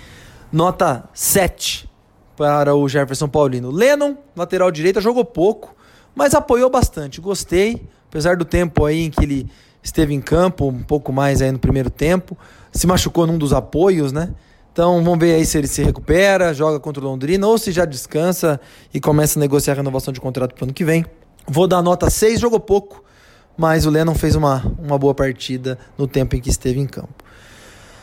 Nota 0.52 1.08
7 1.14 1.88
para 2.36 2.74
o 2.74 2.88
Jefferson 2.88 3.28
Paulino. 3.28 3.70
Lennon, 3.70 4.16
lateral 4.34 4.70
direita, 4.70 5.00
jogou 5.00 5.24
pouco, 5.24 5.74
mas 6.14 6.34
apoiou 6.34 6.70
bastante. 6.70 7.20
Gostei, 7.20 7.86
apesar 8.10 8.36
do 8.36 8.44
tempo 8.44 8.84
aí 8.84 9.06
em 9.06 9.10
que 9.10 9.22
ele 9.24 9.48
esteve 9.80 10.12
em 10.12 10.20
campo, 10.20 10.66
um 10.66 10.82
pouco 10.82 11.12
mais 11.12 11.40
aí 11.40 11.50
no 11.50 11.60
primeiro 11.60 11.88
tempo, 11.88 12.36
se 12.72 12.86
machucou 12.86 13.24
num 13.26 13.38
dos 13.38 13.52
apoios, 13.52 14.12
né? 14.12 14.34
Então 14.72 15.02
vamos 15.02 15.18
ver 15.18 15.34
aí 15.34 15.46
se 15.46 15.56
ele 15.56 15.66
se 15.66 15.82
recupera, 15.82 16.52
joga 16.52 16.78
contra 16.78 17.02
o 17.02 17.06
Londrina 17.06 17.46
ou 17.46 17.56
se 17.56 17.72
já 17.72 17.84
descansa 17.84 18.60
e 18.92 19.00
começa 19.00 19.38
a 19.38 19.40
negociar 19.40 19.74
a 19.74 19.76
renovação 19.76 20.12
de 20.12 20.20
contrato 20.20 20.54
para 20.54 20.62
o 20.62 20.64
ano 20.66 20.74
que 20.74 20.84
vem. 20.84 21.06
Vou 21.46 21.66
dar 21.66 21.82
nota 21.82 22.10
6, 22.10 22.40
jogou 22.40 22.60
pouco, 22.60 23.02
mas 23.56 23.86
o 23.86 23.90
Lennon 23.90 24.14
fez 24.14 24.34
uma, 24.34 24.64
uma 24.78 24.98
boa 24.98 25.14
partida 25.14 25.78
no 25.96 26.06
tempo 26.06 26.36
em 26.36 26.40
que 26.40 26.50
esteve 26.50 26.80
em 26.80 26.86
campo. 26.86 27.24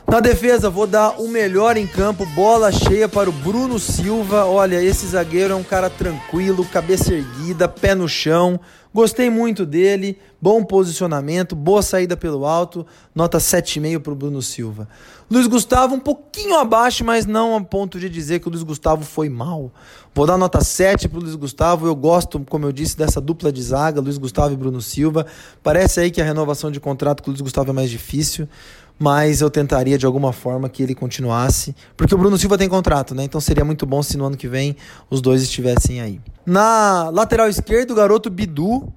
Na 0.09 0.21
defesa, 0.21 0.69
vou 0.69 0.87
dar 0.87 1.19
o 1.19 1.27
melhor 1.27 1.75
em 1.75 1.85
campo, 1.85 2.25
bola 2.27 2.71
cheia 2.71 3.09
para 3.09 3.29
o 3.29 3.33
Bruno 3.33 3.77
Silva. 3.77 4.45
Olha, 4.45 4.81
esse 4.81 5.05
zagueiro 5.05 5.51
é 5.51 5.55
um 5.57 5.63
cara 5.63 5.89
tranquilo, 5.89 6.63
cabeça 6.63 7.13
erguida, 7.13 7.67
pé 7.67 7.93
no 7.93 8.07
chão. 8.07 8.57
Gostei 8.93 9.29
muito 9.29 9.65
dele, 9.65 10.17
bom 10.41 10.63
posicionamento, 10.63 11.57
boa 11.57 11.81
saída 11.81 12.15
pelo 12.15 12.45
alto, 12.45 12.87
nota 13.13 13.37
7,5 13.37 13.99
para 13.99 14.13
o 14.13 14.15
Bruno 14.15 14.41
Silva. 14.41 14.87
Luiz 15.29 15.45
Gustavo 15.45 15.93
um 15.93 15.99
pouquinho 15.99 16.57
abaixo, 16.57 17.03
mas 17.03 17.25
não 17.25 17.53
a 17.53 17.61
ponto 17.61 17.99
de 17.99 18.09
dizer 18.09 18.39
que 18.39 18.47
o 18.47 18.49
Luiz 18.49 18.63
Gustavo 18.63 19.03
foi 19.03 19.27
mal. 19.27 19.73
Vou 20.15 20.25
dar 20.25 20.37
nota 20.37 20.63
7 20.63 21.09
para 21.09 21.19
o 21.19 21.21
Luiz 21.21 21.35
Gustavo. 21.35 21.85
Eu 21.85 21.95
gosto, 21.95 22.39
como 22.49 22.65
eu 22.65 22.71
disse, 22.71 22.97
dessa 22.97 23.19
dupla 23.19 23.51
de 23.51 23.61
zaga, 23.61 23.99
Luiz 23.99 24.17
Gustavo 24.17 24.53
e 24.53 24.57
Bruno 24.57 24.81
Silva. 24.81 25.27
Parece 25.61 25.99
aí 25.99 26.09
que 26.09 26.21
a 26.21 26.25
renovação 26.25 26.71
de 26.71 26.79
contrato 26.79 27.21
com 27.21 27.29
o 27.29 27.33
Luiz 27.33 27.41
Gustavo 27.41 27.71
é 27.71 27.73
mais 27.73 27.89
difícil 27.89 28.47
mas 28.99 29.41
eu 29.41 29.49
tentaria 29.49 29.97
de 29.97 30.05
alguma 30.05 30.33
forma 30.33 30.67
que 30.67 30.81
ele 30.81 30.95
continuasse, 30.95 31.75
porque 31.95 32.15
o 32.15 32.17
Bruno 32.17 32.37
Silva 32.37 32.57
tem 32.57 32.67
contrato, 32.67 33.13
né? 33.13 33.23
Então 33.23 33.39
seria 33.39 33.63
muito 33.63 33.85
bom 33.85 34.01
se 34.01 34.17
no 34.17 34.25
ano 34.25 34.37
que 34.37 34.47
vem 34.47 34.75
os 35.09 35.21
dois 35.21 35.41
estivessem 35.43 36.01
aí. 36.01 36.19
Na 36.45 37.09
lateral 37.09 37.47
esquerda, 37.47 37.93
o 37.93 37.95
garoto 37.95 38.29
Bidu, 38.29 38.91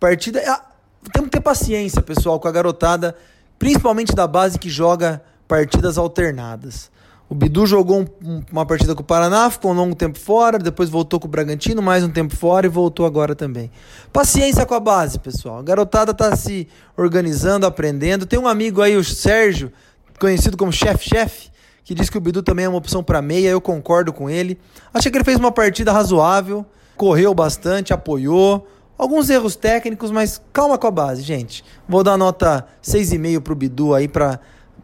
partida. 0.00 0.42
Ah, 0.46 0.64
temos 1.12 1.28
que 1.28 1.36
ter 1.36 1.42
paciência, 1.42 2.02
pessoal, 2.02 2.40
com 2.40 2.48
a 2.48 2.52
garotada, 2.52 3.16
principalmente 3.58 4.14
da 4.14 4.26
base 4.26 4.58
que 4.58 4.68
joga 4.68 5.22
partidas 5.46 5.98
alternadas. 5.98 6.90
O 7.28 7.34
Bidu 7.34 7.66
jogou 7.66 8.02
um, 8.02 8.42
uma 8.52 8.66
partida 8.66 8.94
com 8.94 9.00
o 9.00 9.04
Paraná, 9.04 9.48
ficou 9.48 9.70
um 9.70 9.74
longo 9.74 9.94
tempo 9.94 10.18
fora, 10.18 10.58
depois 10.58 10.90
voltou 10.90 11.18
com 11.18 11.26
o 11.26 11.30
Bragantino, 11.30 11.80
mais 11.80 12.04
um 12.04 12.10
tempo 12.10 12.36
fora 12.36 12.66
e 12.66 12.68
voltou 12.68 13.06
agora 13.06 13.34
também. 13.34 13.70
Paciência 14.12 14.66
com 14.66 14.74
a 14.74 14.80
base, 14.80 15.18
pessoal. 15.18 15.58
A 15.58 15.62
garotada 15.62 16.12
tá 16.12 16.36
se 16.36 16.68
organizando, 16.96 17.64
aprendendo. 17.64 18.26
Tem 18.26 18.38
um 18.38 18.46
amigo 18.46 18.82
aí, 18.82 18.94
o 18.94 19.02
Sérgio, 19.02 19.72
conhecido 20.20 20.56
como 20.56 20.70
Chef 20.70 21.02
Chef, 21.02 21.48
que 21.82 21.94
diz 21.94 22.10
que 22.10 22.18
o 22.18 22.20
Bidu 22.20 22.42
também 22.42 22.66
é 22.66 22.68
uma 22.68 22.78
opção 22.78 23.02
para 23.02 23.22
meia. 23.22 23.48
Eu 23.48 23.60
concordo 23.60 24.12
com 24.12 24.28
ele. 24.28 24.58
Achei 24.92 25.10
que 25.10 25.16
ele 25.16 25.24
fez 25.24 25.38
uma 25.38 25.50
partida 25.50 25.92
razoável, 25.92 26.64
correu 26.94 27.32
bastante, 27.32 27.94
apoiou. 27.94 28.68
Alguns 28.98 29.28
erros 29.28 29.56
técnicos, 29.56 30.10
mas 30.10 30.40
calma 30.52 30.78
com 30.78 30.86
a 30.86 30.90
base, 30.90 31.22
gente. 31.22 31.64
Vou 31.88 32.04
dar 32.04 32.16
nota 32.16 32.66
6,5 32.82 33.40
pro 33.40 33.54
Bidu 33.54 33.94
aí 33.94 34.06
para 34.06 34.38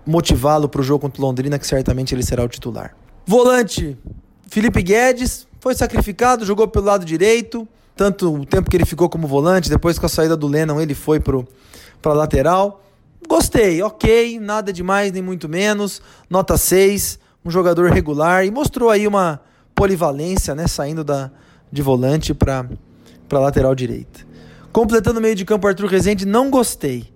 motivá-lo 0.07 0.69
para 0.69 0.81
o 0.81 0.85
jogo 0.85 1.01
contra 1.01 1.23
o 1.23 1.27
Londrina, 1.27 1.59
que 1.59 1.67
certamente 1.67 2.15
ele 2.15 2.23
será 2.23 2.45
o 2.45 2.49
titular. 2.49 2.97
Volante, 3.27 3.97
Felipe 4.49 4.83
Guedes, 4.83 5.47
foi 5.61 5.75
sacrificado, 5.75 6.45
jogou 6.45 6.67
pelo 6.67 6.87
lado 6.87 7.05
direito, 7.05 7.69
tanto 7.95 8.35
o 8.35 8.47
tempo 8.47 8.71
que 8.71 8.77
ele 8.77 8.87
ficou 8.87 9.09
como 9.09 9.29
volante, 9.29 9.69
depois 9.69 9.99
com 9.99 10.07
a 10.07 10.09
saída 10.09 10.37
do 10.37 10.47
Lennon 10.47 10.81
ele 10.81 10.95
foi 10.95 11.21
para 11.21 12.13
lateral. 12.13 12.83
Gostei, 13.29 13.83
ok, 13.83 14.41
nada 14.41 14.73
demais 14.73 15.13
nem 15.13 15.23
muito 15.23 15.49
menos, 15.49 16.01
nota 16.29 16.57
6, 16.57 17.19
um 17.45 17.51
jogador 17.51 17.91
regular 17.91 18.45
e 18.45 18.51
mostrou 18.51 18.91
aí 18.91 19.07
uma 19.07 19.41
polivalência, 19.75 20.55
né, 20.55 20.67
saindo 20.67 21.05
da, 21.05 21.31
de 21.71 21.83
volante 21.83 22.35
para 22.35 22.67
lateral 23.31 23.75
direita. 23.75 24.21
Completando 24.73 25.19
o 25.19 25.23
meio 25.23 25.35
de 25.35 25.45
campo, 25.45 25.67
Arthur 25.67 25.87
Rezende, 25.87 26.25
não 26.25 26.51
gostei. 26.51 27.10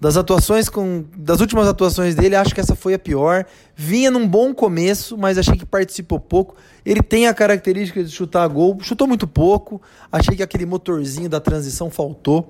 Das 0.00 0.16
atuações 0.16 0.70
com. 0.70 1.04
Das 1.14 1.40
últimas 1.40 1.68
atuações 1.68 2.14
dele, 2.14 2.34
acho 2.34 2.54
que 2.54 2.60
essa 2.60 2.74
foi 2.74 2.94
a 2.94 2.98
pior. 2.98 3.44
Vinha 3.76 4.10
num 4.10 4.26
bom 4.26 4.54
começo, 4.54 5.18
mas 5.18 5.36
achei 5.36 5.56
que 5.56 5.66
participou 5.66 6.18
pouco. 6.18 6.56
Ele 6.86 7.02
tem 7.02 7.26
a 7.26 7.34
característica 7.34 8.02
de 8.02 8.10
chutar 8.10 8.48
gol, 8.48 8.78
chutou 8.80 9.06
muito 9.06 9.26
pouco. 9.26 9.80
Achei 10.10 10.34
que 10.34 10.42
aquele 10.42 10.64
motorzinho 10.64 11.28
da 11.28 11.38
transição 11.38 11.90
faltou. 11.90 12.48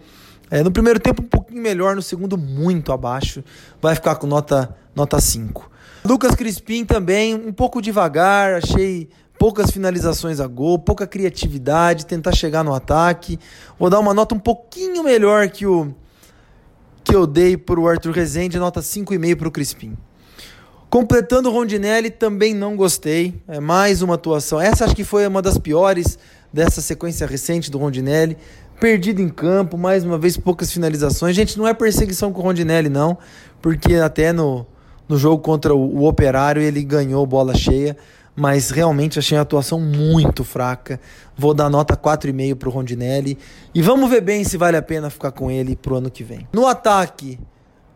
É, 0.48 0.62
no 0.62 0.70
primeiro 0.70 1.00
tempo, 1.00 1.22
um 1.22 1.26
pouquinho 1.26 1.60
melhor, 1.60 1.96
no 1.96 2.02
segundo, 2.02 2.38
muito 2.38 2.92
abaixo. 2.92 3.42
Vai 3.82 3.96
ficar 3.96 4.14
com 4.14 4.28
nota, 4.28 4.76
nota 4.94 5.20
5. 5.20 5.68
Lucas 6.04 6.36
Crispim 6.36 6.84
também, 6.84 7.34
um 7.34 7.52
pouco 7.52 7.82
devagar, 7.82 8.54
achei 8.54 9.08
poucas 9.38 9.70
finalizações 9.70 10.38
a 10.38 10.46
gol, 10.46 10.78
pouca 10.78 11.06
criatividade, 11.06 12.06
tentar 12.06 12.32
chegar 12.32 12.62
no 12.62 12.74
ataque. 12.74 13.38
Vou 13.78 13.90
dar 13.90 13.98
uma 13.98 14.14
nota 14.14 14.34
um 14.34 14.38
pouquinho 14.38 15.02
melhor 15.02 15.48
que 15.48 15.66
o 15.66 15.94
que 17.02 17.14
eu 17.14 17.26
dei 17.26 17.56
para 17.56 17.78
o 17.78 17.88
Arthur 17.88 18.12
Rezende, 18.12 18.58
nota 18.58 18.80
5,5 18.80 19.36
para 19.36 19.48
o 19.48 19.50
Crispim. 19.50 19.96
Completando 20.88 21.48
o 21.48 21.52
Rondinelli, 21.52 22.10
também 22.10 22.52
não 22.54 22.76
gostei. 22.76 23.40
É 23.46 23.60
mais 23.60 24.02
uma 24.02 24.14
atuação. 24.14 24.60
Essa 24.60 24.84
acho 24.84 24.96
que 24.96 25.04
foi 25.04 25.26
uma 25.26 25.40
das 25.40 25.56
piores 25.56 26.18
dessa 26.52 26.80
sequência 26.80 27.26
recente 27.26 27.70
do 27.70 27.78
Rondinelli. 27.78 28.36
Perdido 28.80 29.20
em 29.20 29.28
campo, 29.28 29.78
mais 29.78 30.04
uma 30.04 30.18
vez 30.18 30.36
poucas 30.36 30.72
finalizações. 30.72 31.36
Gente, 31.36 31.56
não 31.56 31.68
é 31.68 31.74
perseguição 31.74 32.32
com 32.32 32.40
o 32.40 32.44
Rondinelli, 32.44 32.88
não, 32.88 33.16
porque 33.62 33.94
até 33.96 34.32
no, 34.32 34.66
no 35.08 35.16
jogo 35.16 35.42
contra 35.42 35.74
o, 35.74 35.98
o 35.98 36.08
Operário 36.08 36.60
ele 36.60 36.82
ganhou 36.82 37.24
bola 37.26 37.54
cheia 37.54 37.96
mas 38.40 38.70
realmente 38.70 39.18
achei 39.18 39.36
a 39.36 39.42
atuação 39.42 39.78
muito 39.78 40.44
fraca. 40.44 40.98
Vou 41.36 41.52
dar 41.52 41.68
nota 41.68 41.94
4,5 41.94 42.54
para 42.54 42.70
o 42.70 42.72
Rondinelli. 42.72 43.36
E 43.74 43.82
vamos 43.82 44.08
ver 44.08 44.22
bem 44.22 44.44
se 44.44 44.56
vale 44.56 44.78
a 44.78 44.82
pena 44.82 45.10
ficar 45.10 45.30
com 45.30 45.50
ele 45.50 45.76
para 45.76 45.92
o 45.92 45.96
ano 45.96 46.10
que 46.10 46.24
vem. 46.24 46.48
No 46.50 46.66
ataque, 46.66 47.38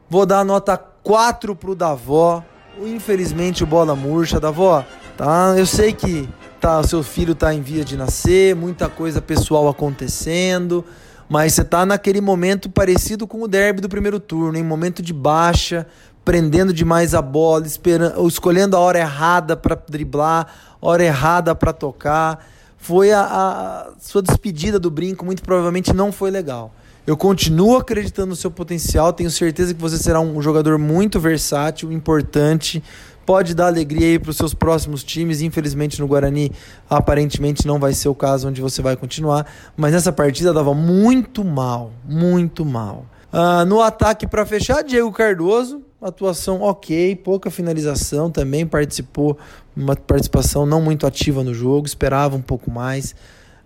vou 0.07 0.27
dar 0.27 0.45
nota 0.45 0.77
4 0.77 1.57
para 1.57 1.71
o 1.71 1.75
Davó. 1.75 2.45
Infelizmente, 2.79 3.65
o 3.65 3.67
bola 3.67 3.97
murcha. 3.97 4.39
Davó, 4.39 4.85
tá? 5.17 5.55
Eu 5.57 5.65
sei 5.65 5.95
que 5.95 6.29
tá, 6.61 6.79
o 6.79 6.87
seu 6.87 7.03
filho 7.03 7.33
está 7.33 7.55
em 7.55 7.63
via 7.63 7.83
de 7.83 7.97
nascer, 7.97 8.55
muita 8.55 8.87
coisa 8.87 9.23
pessoal 9.23 9.67
acontecendo. 9.67 10.85
Mas 11.27 11.55
você 11.55 11.63
está 11.63 11.87
naquele 11.87 12.21
momento 12.21 12.69
parecido 12.69 13.27
com 13.27 13.41
o 13.41 13.49
derby 13.49 13.81
do 13.81 13.89
primeiro 13.89 14.21
turno, 14.21 14.59
em 14.59 14.63
momento 14.63 15.01
de 15.01 15.15
baixa, 15.15 15.87
prendendo 16.25 16.73
demais 16.73 17.15
a 17.15 17.21
bola, 17.21 17.67
esperando, 17.67 18.27
escolhendo 18.27 18.77
a 18.77 18.81
hora 18.81 18.99
errada 18.99 19.57
para 19.57 19.75
driblar, 19.75 20.47
hora 20.81 21.05
errada 21.05 21.55
para 21.55 21.73
tocar. 21.73 22.47
Foi 22.79 23.13
a, 23.13 23.21
a, 23.23 23.93
sua 24.01 24.23
despedida 24.23 24.79
do 24.79 24.91
brinco, 24.91 25.25
muito 25.25 25.43
provavelmente 25.43 25.93
não 25.93 26.11
foi 26.11 26.31
legal. 26.31 26.75
Eu 27.07 27.19
continuo 27.19 27.77
acreditando 27.77 28.29
no 28.29 28.37
seu 28.37 28.51
potencial, 28.51 29.13
tenho 29.13 29.31
certeza 29.31 29.75
que 29.75 29.81
você 29.81 29.99
será 29.99 30.21
um 30.21 30.41
jogador 30.41 30.79
muito 30.79 31.21
versátil, 31.21 31.93
importante, 31.93 32.83
pode 33.27 33.55
dar 33.55 33.67
alegria 33.67 34.07
aí 34.07 34.19
para 34.19 34.31
os 34.31 34.37
seus 34.37 34.55
próximos 34.55 35.05
times. 35.05 35.43
Infelizmente 35.43 36.01
no 36.01 36.07
Guarani 36.07 36.51
aparentemente 36.89 37.67
não 37.67 37.79
vai 37.79 37.93
ser 37.93 38.09
o 38.09 38.15
caso 38.15 38.49
onde 38.49 38.63
você 38.63 38.81
vai 38.81 38.97
continuar, 38.97 39.47
mas 39.77 39.93
nessa 39.93 40.13
partida 40.13 40.53
dava 40.53 40.73
muito 40.73 41.45
mal, 41.45 41.93
muito 42.07 42.65
mal. 42.65 43.05
Uh, 43.31 43.67
no 43.67 43.83
ataque 43.83 44.27
para 44.27 44.47
fechar, 44.47 44.83
Diego 44.83 45.11
Cardoso, 45.13 45.83
atuação 46.09 46.61
ok, 46.61 47.17
pouca 47.17 47.51
finalização 47.51 48.31
também, 48.31 48.67
participou, 48.67 49.39
uma 49.75 49.97
participação 49.97 50.67
não 50.67 50.81
muito 50.83 51.07
ativa 51.07 51.43
no 51.43 51.55
jogo, 51.55 51.87
esperava 51.87 52.37
um 52.37 52.43
pouco 52.43 52.71
mais. 52.71 53.15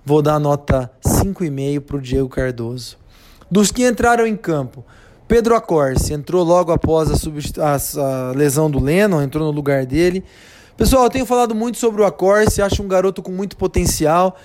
Vou 0.05 0.23
dar 0.23 0.39
nota 0.39 0.91
5,5 1.05 1.81
para 1.81 1.97
o 1.97 2.01
Diego 2.01 2.29
Cardoso. 2.29 2.97
Dos 3.51 3.73
que 3.73 3.87
entraram 3.87 4.27
em 4.27 4.37
campo, 4.37 4.85
Pedro 5.27 5.55
Acorce 5.55 6.13
entrou 6.13 6.45
logo 6.45 6.71
após 6.71 7.11
a, 7.59 7.75
a, 7.75 8.33
lesão 8.33 8.71
do 8.71 8.79
Lennon, 8.79 9.21
entrou 9.21 9.45
no 9.45 9.51
lugar 9.51 9.85
dele. 9.85 10.25
Pessoal, 10.77 11.05
eu 11.05 11.11
tenho 11.11 11.27
falado 11.27 11.55
muito 11.55 11.77
sobre 11.77 12.03
o 12.03 12.05
Acorce, 12.05 12.63
acho 12.63 12.83
um 12.83 12.89
garoto 12.89 13.21
com 13.21 13.33
muito 13.33 13.57
potencial, 13.57 14.37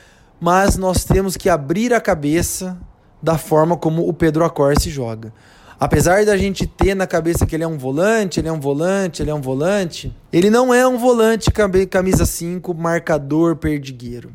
mas 0.41 0.77
nós 0.77 1.05
temos 1.05 1.37
que 1.37 1.47
abrir 1.47 1.93
a 1.93 2.01
cabeça 2.01 2.77
da 3.21 3.37
forma 3.37 3.77
como 3.77 4.07
o 4.07 4.13
Pedro 4.13 4.43
Acorce 4.43 4.89
joga. 4.89 5.31
Apesar 5.79 6.25
da 6.25 6.37
gente 6.37 6.65
ter 6.65 6.95
na 6.95 7.05
cabeça 7.05 7.45
que 7.45 7.55
ele 7.55 7.63
é 7.63 7.67
um 7.67 7.77
volante, 7.77 8.39
ele 8.39 8.47
é 8.47 8.51
um 8.51 8.59
volante, 8.59 9.21
ele 9.21 9.31
é 9.31 9.33
um 9.33 9.41
volante, 9.41 10.15
ele 10.31 10.49
não 10.49 10.73
é 10.73 10.87
um 10.87 10.97
volante 10.97 11.51
camisa 11.89 12.25
5, 12.25 12.73
marcador 12.73 13.55
perdigueiro. 13.55 14.31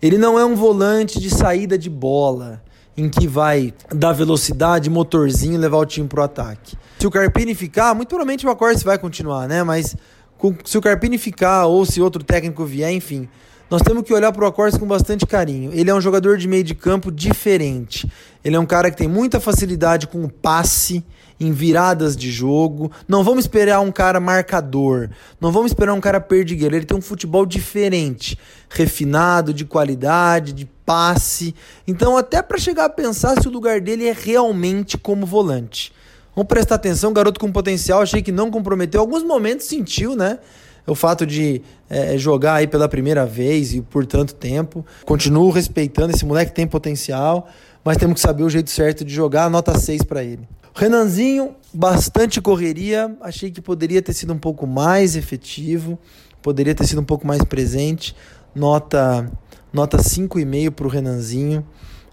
Ele 0.00 0.18
não 0.18 0.38
é 0.38 0.44
um 0.44 0.56
volante 0.56 1.20
de 1.20 1.30
saída 1.30 1.78
de 1.78 1.88
bola, 1.88 2.60
em 2.96 3.08
que 3.08 3.26
vai 3.26 3.72
dar 3.94 4.12
velocidade, 4.12 4.90
motorzinho, 4.90 5.58
levar 5.58 5.78
o 5.78 5.86
time 5.86 6.08
pro 6.08 6.22
ataque. 6.22 6.76
Se 6.98 7.06
o 7.06 7.10
Carpini 7.10 7.54
ficar, 7.54 7.94
muito 7.94 8.08
provavelmente 8.08 8.46
o 8.46 8.50
Acorce 8.50 8.84
vai 8.84 8.98
continuar, 8.98 9.48
né? 9.48 9.62
Mas 9.62 9.96
se 10.64 10.76
o 10.76 10.80
Carpini 10.80 11.18
ficar 11.18 11.66
ou 11.66 11.86
se 11.86 12.02
outro 12.02 12.24
técnico 12.24 12.64
vier, 12.64 12.92
enfim, 12.92 13.28
nós 13.72 13.80
temos 13.80 14.02
que 14.02 14.12
olhar 14.12 14.30
para 14.32 14.44
o 14.44 14.46
Acorce 14.46 14.78
com 14.78 14.86
bastante 14.86 15.24
carinho. 15.24 15.70
Ele 15.72 15.88
é 15.88 15.94
um 15.94 16.00
jogador 16.00 16.36
de 16.36 16.46
meio 16.46 16.62
de 16.62 16.74
campo 16.74 17.10
diferente. 17.10 18.06
Ele 18.44 18.54
é 18.54 18.60
um 18.60 18.66
cara 18.66 18.90
que 18.90 18.98
tem 18.98 19.08
muita 19.08 19.40
facilidade 19.40 20.06
com 20.06 20.22
o 20.22 20.30
passe, 20.30 21.02
em 21.40 21.52
viradas 21.52 22.14
de 22.14 22.30
jogo. 22.30 22.92
Não 23.08 23.24
vamos 23.24 23.46
esperar 23.46 23.80
um 23.80 23.90
cara 23.90 24.20
marcador. 24.20 25.08
Não 25.40 25.50
vamos 25.50 25.70
esperar 25.70 25.94
um 25.94 26.02
cara 26.02 26.20
perdigueiro. 26.20 26.76
Ele 26.76 26.84
tem 26.84 26.98
um 26.98 27.00
futebol 27.00 27.46
diferente, 27.46 28.38
refinado, 28.68 29.54
de 29.54 29.64
qualidade, 29.64 30.52
de 30.52 30.66
passe. 30.84 31.54
Então, 31.88 32.14
até 32.14 32.42
para 32.42 32.58
chegar 32.58 32.84
a 32.84 32.90
pensar 32.90 33.40
se 33.40 33.48
o 33.48 33.50
lugar 33.50 33.80
dele 33.80 34.06
é 34.06 34.12
realmente 34.12 34.98
como 34.98 35.24
volante. 35.24 35.94
Vamos 36.36 36.48
prestar 36.48 36.74
atenção, 36.74 37.10
garoto 37.10 37.40
com 37.40 37.50
potencial, 37.50 38.02
achei 38.02 38.20
que 38.20 38.32
não 38.32 38.50
comprometeu. 38.50 39.00
Alguns 39.00 39.22
momentos 39.22 39.64
sentiu, 39.64 40.14
né? 40.14 40.40
O 40.86 40.94
fato 40.94 41.26
de 41.26 41.62
é, 41.88 42.16
jogar 42.18 42.54
aí 42.54 42.66
pela 42.66 42.88
primeira 42.88 43.24
vez 43.24 43.72
e 43.74 43.80
por 43.80 44.04
tanto 44.06 44.34
tempo. 44.34 44.84
Continuo 45.04 45.50
respeitando, 45.50 46.12
esse 46.14 46.24
moleque 46.24 46.52
tem 46.52 46.66
potencial, 46.66 47.48
mas 47.84 47.96
temos 47.96 48.14
que 48.14 48.20
saber 48.20 48.42
o 48.42 48.50
jeito 48.50 48.70
certo 48.70 49.04
de 49.04 49.14
jogar, 49.14 49.48
nota 49.48 49.78
6 49.78 50.02
para 50.02 50.22
ele. 50.24 50.48
Renanzinho, 50.74 51.54
bastante 51.72 52.40
correria, 52.40 53.14
achei 53.20 53.50
que 53.50 53.60
poderia 53.60 54.00
ter 54.00 54.14
sido 54.14 54.32
um 54.32 54.38
pouco 54.38 54.66
mais 54.66 55.16
efetivo, 55.16 55.98
poderia 56.40 56.74
ter 56.74 56.86
sido 56.86 57.00
um 57.00 57.04
pouco 57.04 57.26
mais 57.26 57.44
presente, 57.44 58.16
nota 58.54 59.30
nota 59.72 59.96
5,5 59.96 60.70
para 60.70 60.86
o 60.86 60.90
Renanzinho 60.90 61.64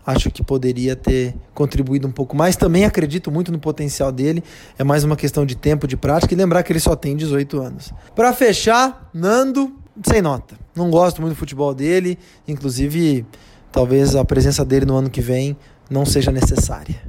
acho 0.10 0.32
que 0.32 0.44
poderia 0.44 0.96
ter 0.96 1.36
contribuído 1.54 2.08
um 2.08 2.12
pouco 2.12 2.36
mais. 2.36 2.56
Também 2.56 2.86
acredito 2.86 3.32
muito 3.32 3.52
no 3.52 3.60
potencial 3.60 4.12
dele. 4.12 4.44
É 4.78 4.84
mais 4.84 5.04
uma 5.04 5.16
questão 5.16 5.46
de 5.46 5.56
tempo, 5.56 5.88
de 5.88 5.96
prática 5.96 6.34
e 6.34 6.38
lembrar 6.38 6.64
que 6.64 6.72
ele 6.72 6.80
só 6.80 6.96
tem 6.96 7.16
18 7.16 7.62
anos. 7.62 7.94
Para 8.16 8.34
fechar, 8.34 9.10
Nando, 9.14 9.76
sem 10.06 10.22
nota. 10.22 10.58
Não 10.76 10.90
gosto 10.90 11.22
muito 11.22 11.36
do 11.36 11.38
futebol 11.38 11.74
dele, 11.74 12.18
inclusive 12.48 13.26
talvez 13.72 14.16
a 14.16 14.26
presença 14.26 14.66
dele 14.66 14.86
no 14.86 14.96
ano 14.96 15.10
que 15.10 15.22
vem 15.22 15.56
não 15.90 16.06
seja 16.06 16.32
necessária. 16.32 17.02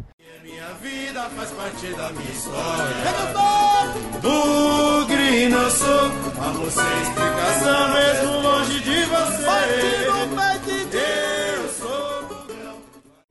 Minha 0.43 0.75
vida 0.83 1.23
faz 1.31 1.51
parte 1.51 1.87
da 1.93 2.11
minha 2.11 2.31
história. 2.31 3.61
Bugre 4.21 5.49
não 5.49 5.71
sou 5.71 6.13
a 6.39 6.53
você 6.53 6.81
explicação 7.03 7.95
mesmo 7.95 8.41
longe 8.43 8.81
de 8.81 9.05
você. 9.05 10.20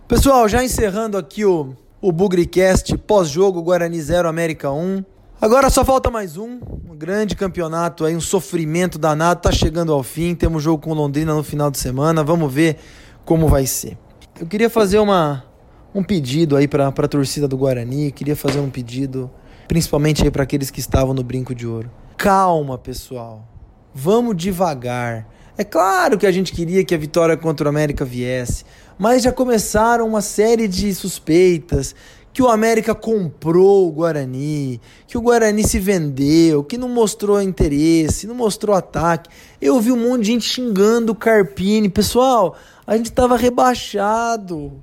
Pessoal, 0.10 0.50
já 0.50 0.64
encerrando 0.64 1.20
aqui 1.20 1.46
o, 1.46 1.76
o 2.02 2.12
Bugricast 2.12 2.98
pós-jogo 2.98 3.62
Guarani 3.62 4.02
0 4.02 4.28
América 4.28 4.72
1. 4.72 5.06
Agora 5.40 5.70
só 5.70 5.86
falta 5.86 6.10
mais 6.10 6.36
um, 6.36 6.60
um 6.90 6.96
grande 6.96 7.36
campeonato 7.36 8.04
aí, 8.04 8.16
um 8.16 8.20
sofrimento 8.20 8.98
danado, 8.98 9.42
tá 9.42 9.52
chegando 9.52 9.94
ao 9.94 10.02
fim, 10.02 10.34
temos 10.34 10.64
jogo 10.64 10.82
com 10.82 10.96
Londrina 10.96 11.36
no 11.36 11.44
final 11.44 11.70
de 11.70 11.78
semana, 11.78 12.24
vamos 12.24 12.52
ver 12.52 12.78
como 13.24 13.48
vai 13.48 13.68
ser. 13.68 14.00
Eu 14.40 14.48
queria 14.48 14.68
fazer 14.68 14.98
uma, 14.98 15.46
um 15.94 16.04
pedido 16.04 16.56
aí 16.56 16.68
para 16.68 16.88
a 16.88 17.08
torcida 17.08 17.48
do 17.48 17.56
Guarani, 17.56 18.12
queria 18.12 18.36
fazer 18.36 18.60
um 18.60 18.70
pedido 18.72 19.30
principalmente 19.68 20.24
aí 20.24 20.32
para 20.32 20.42
aqueles 20.42 20.72
que 20.72 20.80
estavam 20.80 21.14
no 21.14 21.22
brinco 21.22 21.54
de 21.54 21.68
ouro. 21.68 21.92
Calma, 22.18 22.80
pessoal. 22.80 23.48
Vamos 23.94 24.36
devagar. 24.36 25.28
É 25.56 25.64
claro 25.66 26.18
que 26.18 26.26
a 26.26 26.32
gente 26.32 26.54
queria 26.54 26.86
que 26.86 26.96
a 26.96 26.98
vitória 26.98 27.36
contra 27.36 27.66
o 27.66 27.70
América 27.70 28.06
viesse, 28.06 28.64
mas 29.00 29.24
já 29.24 29.32
começaram 29.32 30.06
uma 30.06 30.22
série 30.22 30.68
de 30.68 30.94
suspeitas 30.94 31.96
que 32.34 32.44
o 32.44 32.50
América 32.50 32.94
comprou 32.94 33.88
o 33.88 33.92
Guarani, 33.92 34.80
que 35.08 35.18
o 35.18 35.22
Guarani 35.22 35.64
se 35.64 35.80
vendeu, 35.80 36.64
que 36.64 36.78
não 36.78 36.90
mostrou 36.90 37.42
interesse, 37.42 38.28
não 38.28 38.36
mostrou 38.36 38.76
ataque. 38.76 39.30
Eu 39.62 39.80
vi 39.80 39.92
um 39.94 40.10
monte 40.10 40.24
de 40.24 40.32
gente 40.34 40.46
xingando 40.46 41.14
o 41.14 41.16
Carpini. 41.16 41.90
Pessoal, 41.90 42.58
a 42.86 42.98
gente 42.98 43.10
estava 43.10 43.38
rebaixado. 43.38 44.74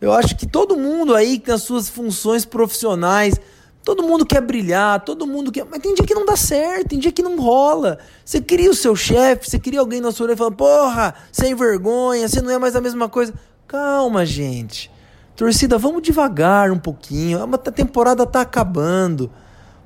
Eu 0.00 0.12
acho 0.12 0.36
que 0.36 0.46
todo 0.46 0.76
mundo 0.76 1.14
aí 1.14 1.38
que 1.38 1.50
nas 1.50 1.62
suas 1.62 1.88
funções 1.88 2.44
profissionais 2.44 3.40
Todo 3.82 4.02
mundo 4.02 4.26
quer 4.26 4.42
brilhar, 4.42 5.00
todo 5.00 5.26
mundo 5.26 5.50
quer. 5.50 5.64
Mas 5.64 5.80
tem 5.80 5.94
dia 5.94 6.06
que 6.06 6.14
não 6.14 6.26
dá 6.26 6.36
certo, 6.36 6.88
tem 6.88 6.98
dia 6.98 7.10
que 7.10 7.22
não 7.22 7.40
rola. 7.40 7.98
Você 8.24 8.40
cria 8.40 8.70
o 8.70 8.74
seu 8.74 8.94
chefe, 8.94 9.48
você 9.48 9.58
cria 9.58 9.80
alguém 9.80 10.00
na 10.00 10.12
sua 10.12 10.24
orelha 10.24 10.34
e 10.34 10.38
fala: 10.38 10.52
porra, 10.52 11.14
sem 11.32 11.54
vergonha, 11.54 12.28
você 12.28 12.42
não 12.42 12.50
é 12.50 12.58
mais 12.58 12.76
a 12.76 12.80
mesma 12.80 13.08
coisa. 13.08 13.32
Calma, 13.66 14.26
gente. 14.26 14.90
Torcida, 15.34 15.78
vamos 15.78 16.02
devagar 16.02 16.70
um 16.70 16.78
pouquinho. 16.78 17.42
A 17.42 17.58
temporada 17.58 18.26
tá 18.26 18.42
acabando. 18.42 19.30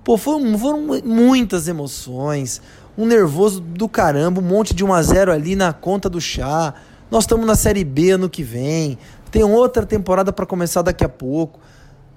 Pô, 0.02 0.18
foram, 0.18 0.58
foram 0.58 0.80
muitas 1.04 1.68
emoções. 1.68 2.60
Um 2.98 3.06
nervoso 3.06 3.60
do 3.60 3.88
caramba, 3.88 4.40
um 4.40 4.44
monte 4.44 4.74
de 4.74 4.84
1 4.84 4.92
a 4.92 5.02
0 5.02 5.32
ali 5.32 5.54
na 5.54 5.72
conta 5.72 6.10
do 6.10 6.20
chá. 6.20 6.74
Nós 7.10 7.24
estamos 7.24 7.46
na 7.46 7.54
Série 7.54 7.84
B 7.84 8.10
ano 8.10 8.28
que 8.28 8.42
vem. 8.42 8.98
Tem 9.30 9.44
outra 9.44 9.86
temporada 9.86 10.32
para 10.32 10.44
começar 10.44 10.82
daqui 10.82 11.04
a 11.04 11.08
pouco. 11.08 11.60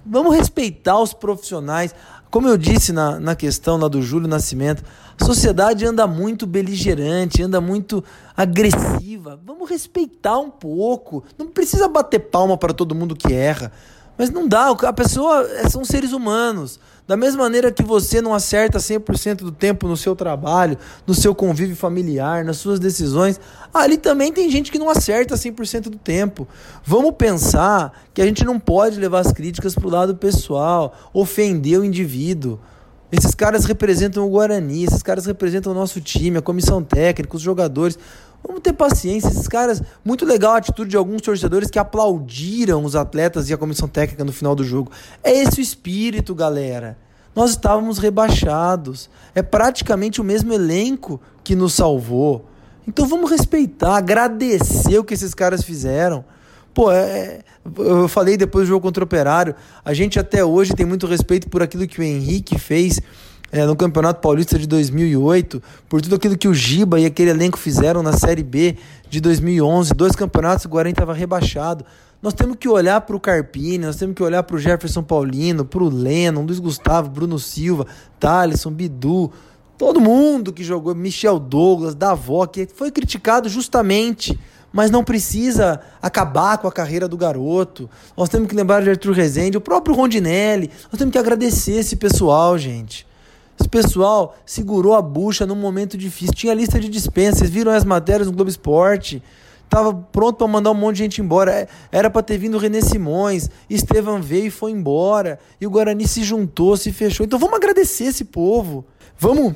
Vamos 0.10 0.36
respeitar 0.36 1.00
os 1.00 1.14
profissionais. 1.14 1.94
Como 2.30 2.48
eu 2.48 2.58
disse 2.58 2.92
na, 2.92 3.20
na 3.20 3.36
questão 3.36 3.78
lá 3.78 3.88
do 3.88 4.02
Júlio 4.02 4.28
Nascimento, 4.28 4.84
a 5.20 5.26
sociedade 5.26 5.86
anda 5.86 6.06
muito 6.06 6.46
beligerante, 6.46 7.42
anda 7.42 7.60
muito 7.60 8.04
agressiva. 8.36 9.40
Vamos 9.46 9.70
respeitar 9.70 10.38
um 10.38 10.50
pouco. 10.50 11.24
Não 11.38 11.48
precisa 11.48 11.88
bater 11.88 12.20
palma 12.20 12.58
para 12.58 12.74
todo 12.74 12.96
mundo 12.96 13.16
que 13.16 13.34
erra. 13.34 13.72
Mas 14.18 14.30
não 14.30 14.48
dá, 14.48 14.70
a 14.70 14.94
pessoa 14.94 15.48
é, 15.52 15.70
são 15.70 15.86
seres 15.86 16.12
humanos. 16.12 16.80
Da 17.08 17.16
mesma 17.16 17.44
maneira 17.44 17.72
que 17.72 17.84
você 17.84 18.20
não 18.22 18.34
acerta 18.34 18.80
100% 18.80 19.38
do 19.38 19.52
tempo 19.52 19.88
no 19.88 19.96
seu 19.96 20.14
trabalho, 20.14 20.78
no 21.06 21.14
seu 21.14 21.34
convívio 21.34 21.76
familiar, 21.76 22.44
nas 22.44 22.58
suas 22.58 22.80
decisões, 22.80 23.40
ali 23.74 23.98
também 23.98 24.34
tem 24.34 24.50
gente 24.50 24.70
que 24.70 24.78
não 24.78 24.90
acerta 24.90 25.36
100% 25.36 25.84
do 25.84 25.98
tempo. 25.98 26.46
Vamos 26.84 27.16
pensar 27.16 27.94
que 28.14 28.22
a 28.22 28.26
gente 28.26 28.44
não 28.44 28.60
pode 28.60 29.00
levar 29.00 29.20
as 29.20 29.32
críticas 29.32 29.74
para 29.74 29.88
o 29.88 29.90
lado 29.90 30.16
pessoal, 30.16 30.94
ofender 31.14 31.80
o 31.80 31.86
indivíduo. 31.86 32.60
Esses 33.10 33.34
caras 33.34 33.64
representam 33.64 34.26
o 34.26 34.30
Guarani, 34.30 34.84
esses 34.84 35.02
caras 35.02 35.26
representam 35.26 35.72
o 35.72 35.76
nosso 35.76 36.02
time, 36.02 36.40
a 36.40 36.42
comissão 36.42 36.84
técnica, 36.84 37.38
os 37.38 37.42
jogadores. 37.42 37.98
Vamos 38.48 38.62
ter 38.62 38.72
paciência. 38.72 39.28
Esses 39.28 39.48
caras, 39.48 39.84
muito 40.06 40.26
legal 40.26 40.54
a 40.54 40.58
atitude 40.58 40.90
de 40.90 40.98
alguns 40.98 41.22
torcedores 41.22 41.70
que 41.70 41.78
aplaudiram 41.78 42.86
os 42.86 42.96
atletas 42.96 43.50
e 43.50 43.54
a 43.54 43.58
comissão 43.58 43.90
técnica 43.90 44.24
no 44.24 44.32
final 44.32 44.56
do 44.56 44.64
jogo. 44.64 44.90
É 45.22 45.32
esse 45.32 45.60
o 45.60 45.62
espírito, 45.62 46.34
galera. 46.34 46.98
Nós 47.36 47.52
estávamos 47.52 47.98
rebaixados. 47.98 49.10
É 49.36 49.44
praticamente 49.44 50.22
o 50.22 50.24
mesmo 50.24 50.54
elenco 50.54 51.20
que 51.44 51.56
nos 51.56 51.74
salvou. 51.74 52.48
Então 52.88 53.06
vamos 53.06 53.30
respeitar, 53.30 53.98
agradecer 53.98 54.98
o 54.98 55.04
que 55.04 55.14
esses 55.14 55.34
caras 55.34 55.62
fizeram. 55.62 56.24
Pô, 56.74 56.90
é, 56.90 57.00
é 57.00 57.44
eu 57.80 58.08
falei 58.08 58.38
depois 58.38 58.66
do 58.66 58.70
jogo 58.70 58.82
contra 58.82 59.04
o 59.04 59.06
Operário, 59.06 59.54
a 59.84 59.94
gente 59.94 60.18
até 60.18 60.46
hoje 60.46 60.74
tem 60.74 60.86
muito 60.86 61.06
respeito 61.06 61.50
por 61.50 61.62
aquilo 61.62 61.86
que 61.86 62.00
o 62.00 62.04
Henrique 62.04 62.58
fez 62.58 63.02
é, 63.52 63.66
no 63.66 63.76
Campeonato 63.76 64.22
Paulista 64.22 64.58
de 64.60 64.68
2008, 64.68 65.62
por 65.88 66.02
tudo 66.02 66.16
aquilo 66.16 66.38
que 66.38 66.48
o 66.48 66.54
Giba 66.54 67.00
e 67.00 67.06
aquele 67.06 67.30
elenco 67.30 67.58
fizeram 67.58 68.04
na 68.04 68.14
Série 68.14 68.44
B 68.44 68.78
de 69.10 69.22
2011, 69.22 69.94
dois 69.94 70.16
campeonatos 70.16 70.66
o 70.66 70.70
Guarani 70.70 70.92
estava 70.92 71.14
rebaixado. 71.14 71.86
Nós 72.22 72.34
temos 72.34 72.58
que 72.60 72.68
olhar 72.68 73.00
para 73.02 73.16
o 73.16 73.20
Carpini, 73.20 73.86
nós 73.86 73.96
temos 73.96 74.16
que 74.16 74.24
olhar 74.24 74.44
para 74.44 74.56
o 74.56 74.60
Jefferson 74.60 75.04
Paulino, 75.04 75.64
para 75.64 75.84
o 75.84 75.90
Lennon, 75.90 76.44
Luiz 76.44 76.60
Gustavo, 76.60 77.10
Bruno 77.10 77.38
Silva, 77.38 77.86
Thaleson, 78.20 78.72
Bidu, 78.72 79.32
todo 79.78 80.02
mundo 80.02 80.52
que 80.52 80.64
jogou, 80.64 80.96
Michel 80.96 81.40
Douglas, 81.40 81.96
Davó, 81.96 82.46
que 82.48 82.68
foi 82.68 82.92
criticado 82.92 83.48
justamente 83.48 84.38
mas 84.72 84.92
não 84.92 85.04
precisa 85.04 85.82
acabar 86.00 86.58
com 86.60 86.68
a 86.68 86.72
carreira 86.72 87.08
do 87.08 87.18
garoto. 87.18 87.90
Nós 88.16 88.30
temos 88.30 88.48
que 88.48 88.56
lembrar 88.56 88.84
de 88.84 88.90
Arthur 88.90 89.14
Rezende, 89.14 89.58
o 89.58 89.62
próprio 89.62 89.96
Rondinelli. 89.96 90.70
Nós 90.92 91.00
temos 91.00 91.12
que 91.12 91.18
agradecer 91.18 91.80
esse 91.80 91.96
pessoal, 91.96 92.58
gente. 92.58 93.07
Esse 93.60 93.68
pessoal 93.68 94.36
segurou 94.46 94.94
a 94.94 95.02
bucha 95.02 95.46
num 95.46 95.56
momento 95.56 95.98
difícil. 95.98 96.34
Tinha 96.34 96.54
lista 96.54 96.80
de 96.80 96.88
dispensa. 96.90 97.40
Vocês 97.40 97.50
viram 97.50 97.72
as 97.72 97.84
matérias 97.84 98.28
no 98.28 98.34
Globo 98.34 98.50
Esporte? 98.50 99.22
Tava 99.70 99.94
pronto 99.94 100.38
para 100.38 100.48
mandar 100.48 100.72
um 100.72 100.76
monte 100.76 100.98
de 100.98 101.04
gente 101.04 101.22
embora. 101.22 101.52
É, 101.52 101.68
era 101.92 102.10
para 102.10 102.22
ter 102.22 102.38
vindo 102.38 102.56
o 102.56 102.60
René 102.60 102.82
Simões. 102.82 103.50
Estevam 103.70 104.22
veio 104.22 104.48
e 104.48 104.52
foi 104.52 104.72
embora. 104.72 105.40
E 105.60 105.68
o 105.68 105.70
Guarani 105.70 106.08
se 106.08 106.24
juntou, 106.24 106.78
se 106.78 106.92
fechou. 106.92 107.26
Então 107.26 107.40
vamos 107.40 107.56
agradecer 107.56 108.06
esse 108.06 108.24
povo. 108.24 108.86
Vamos 109.18 109.56